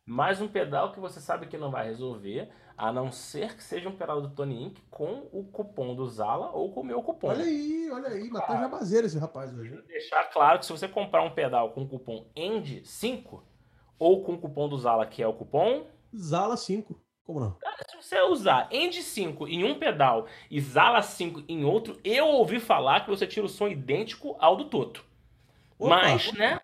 Mais 0.05 0.41
um 0.41 0.49
pedal 0.49 0.93
que 0.93 1.01
você 1.01 1.19
sabe 1.19 1.47
que 1.47 1.57
não 1.57 1.71
vai 1.71 1.87
resolver, 1.87 2.51
a 2.77 2.93
não 2.93 3.11
ser 3.11 3.57
que 3.57 3.63
seja 3.63 3.89
um 3.89 3.97
pedal 3.97 4.21
do 4.21 4.35
Tony 4.35 4.65
Inc. 4.65 4.81
com 4.91 5.29
o 5.33 5.45
cupom 5.51 5.95
do 5.95 6.07
Zala 6.07 6.51
ou 6.53 6.73
com 6.73 6.81
o 6.81 6.85
meu 6.85 7.03
cupom. 7.03 7.29
Olha 7.29 7.45
aí, 7.45 7.91
olha 7.91 8.09
aí, 8.09 8.31
matou 8.31 8.47
claro. 8.47 8.63
jabazeira 8.63 9.07
esse 9.07 9.19
rapaz 9.19 9.53
hoje. 9.55 9.71
Vou 9.71 9.83
deixar 9.83 10.25
claro 10.31 10.59
que 10.59 10.67
se 10.67 10.73
você 10.73 10.89
comprar 10.89 11.23
um 11.23 11.35
pedal 11.35 11.73
com 11.73 11.83
o 11.83 11.89
cupom 11.89 12.31
END5 12.37 13.43
ou 13.99 14.25
com 14.25 14.35
o 14.35 14.39
cupom 14.39 14.69
do 14.69 14.79
Zala, 14.79 15.07
que 15.07 15.23
é 15.23 15.27
o 15.27 15.35
cupom 15.35 15.87
Zala 16.15 16.57
5. 16.57 17.08
Como 17.29 17.41
não? 17.41 17.59
Se 17.91 17.95
você 17.95 18.23
usar 18.23 18.71
END5 18.71 19.47
em 19.49 19.63
um 19.63 19.79
pedal 19.79 20.27
e 20.51 20.59
Zala 20.63 21.03
5 21.03 21.45
em 21.47 21.63
outro, 21.63 22.01
eu 22.03 22.27
ouvi 22.27 22.59
falar 22.59 23.01
que 23.05 23.11
você 23.11 23.27
tira 23.27 23.45
o 23.45 23.51
som 23.51 23.69
idêntico 23.69 24.35
ao 24.39 24.57
do 24.57 24.65
Toto. 24.65 25.05
Opa, 25.79 25.95
Mas, 25.95 26.33
né? 26.33 26.59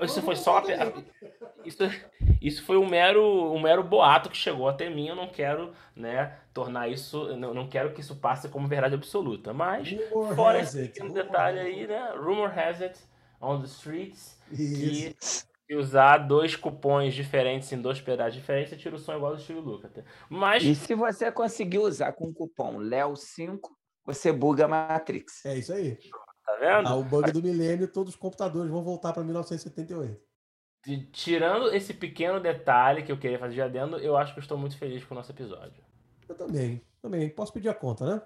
Isso 0.00 0.22
foi 0.22 0.34
só 0.34 0.62
isso, 1.62 1.78
isso 2.40 2.64
foi 2.64 2.78
um 2.78 2.88
mero, 2.88 3.52
um 3.52 3.60
mero 3.60 3.84
boato 3.84 4.30
que 4.30 4.36
chegou 4.36 4.66
até 4.66 4.88
mim. 4.88 5.08
Eu 5.08 5.16
não 5.16 5.28
quero, 5.28 5.74
né, 5.94 6.38
tornar 6.54 6.88
isso, 6.88 7.36
não, 7.36 7.52
não 7.52 7.68
quero 7.68 7.92
que 7.92 8.00
isso 8.00 8.16
passe 8.16 8.48
como 8.48 8.66
verdade 8.66 8.94
absoluta. 8.94 9.52
Mas 9.52 9.90
Rumor 10.10 10.34
fora 10.34 10.60
esse 10.60 10.88
pequeno 10.88 11.12
detalhe 11.12 11.58
aí, 11.58 11.86
né? 11.86 12.14
Rumor 12.16 12.50
has 12.58 12.80
it 12.80 12.98
on 13.42 13.60
the 13.60 13.66
streets 13.66 14.40
que 14.48 15.14
se 15.66 15.74
usar 15.74 16.18
dois 16.18 16.56
cupons 16.56 17.14
diferentes 17.14 17.72
em 17.72 17.80
dois 17.80 18.00
pedaços 18.00 18.34
diferentes, 18.34 18.70
você 18.70 18.76
tira 18.76 18.96
o 18.96 18.98
som 18.98 19.14
igual 19.14 19.34
do 19.34 19.40
estilo 19.40 19.60
Lucas. 19.60 19.90
Mas 20.28 20.62
e 20.62 20.74
se 20.74 20.94
você 20.94 21.30
conseguir 21.32 21.78
usar 21.78 22.12
com 22.12 22.28
o 22.28 22.34
cupom 22.34 22.78
Léo5, 22.78 23.60
você 24.04 24.32
buga 24.32 24.66
a 24.66 24.68
Matrix. 24.68 25.44
É 25.46 25.56
isso 25.56 25.72
aí. 25.72 25.98
Tá 26.44 26.56
vendo? 26.56 26.88
Ah, 26.88 26.96
o 26.96 27.04
bug 27.04 27.32
do 27.32 27.42
milênio, 27.42 27.90
todos 27.90 28.14
os 28.14 28.20
computadores 28.20 28.70
vão 28.70 28.82
voltar 28.82 29.12
para 29.12 29.24
1978. 29.24 30.20
Tirando 31.12 31.74
esse 31.74 31.94
pequeno 31.94 32.38
detalhe 32.38 33.02
que 33.02 33.10
eu 33.10 33.18
queria 33.18 33.38
fazer 33.38 33.54
de 33.54 33.62
adendo, 33.62 33.98
eu 33.98 34.14
acho 34.16 34.34
que 34.34 34.38
eu 34.38 34.42
estou 34.42 34.58
muito 34.58 34.76
feliz 34.76 35.02
com 35.02 35.14
o 35.14 35.16
nosso 35.16 35.32
episódio. 35.32 35.82
Eu 36.28 36.34
também, 36.34 36.82
também. 37.00 37.30
Posso 37.30 37.52
pedir 37.54 37.70
a 37.70 37.74
conta, 37.74 38.04
né? 38.04 38.22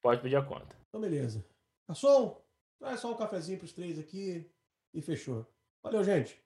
Pode 0.00 0.22
pedir 0.22 0.36
a 0.36 0.42
conta. 0.42 0.76
Então, 0.88 1.00
beleza. 1.00 1.44
Garçom, 1.88 2.40
traz 2.78 3.00
só 3.00 3.12
um 3.12 3.16
cafezinho 3.16 3.58
para 3.58 3.64
os 3.64 3.72
três 3.72 3.98
aqui 3.98 4.48
e 4.94 5.02
fechou. 5.02 5.44
Valeu, 5.86 6.02
gente. 6.02 6.36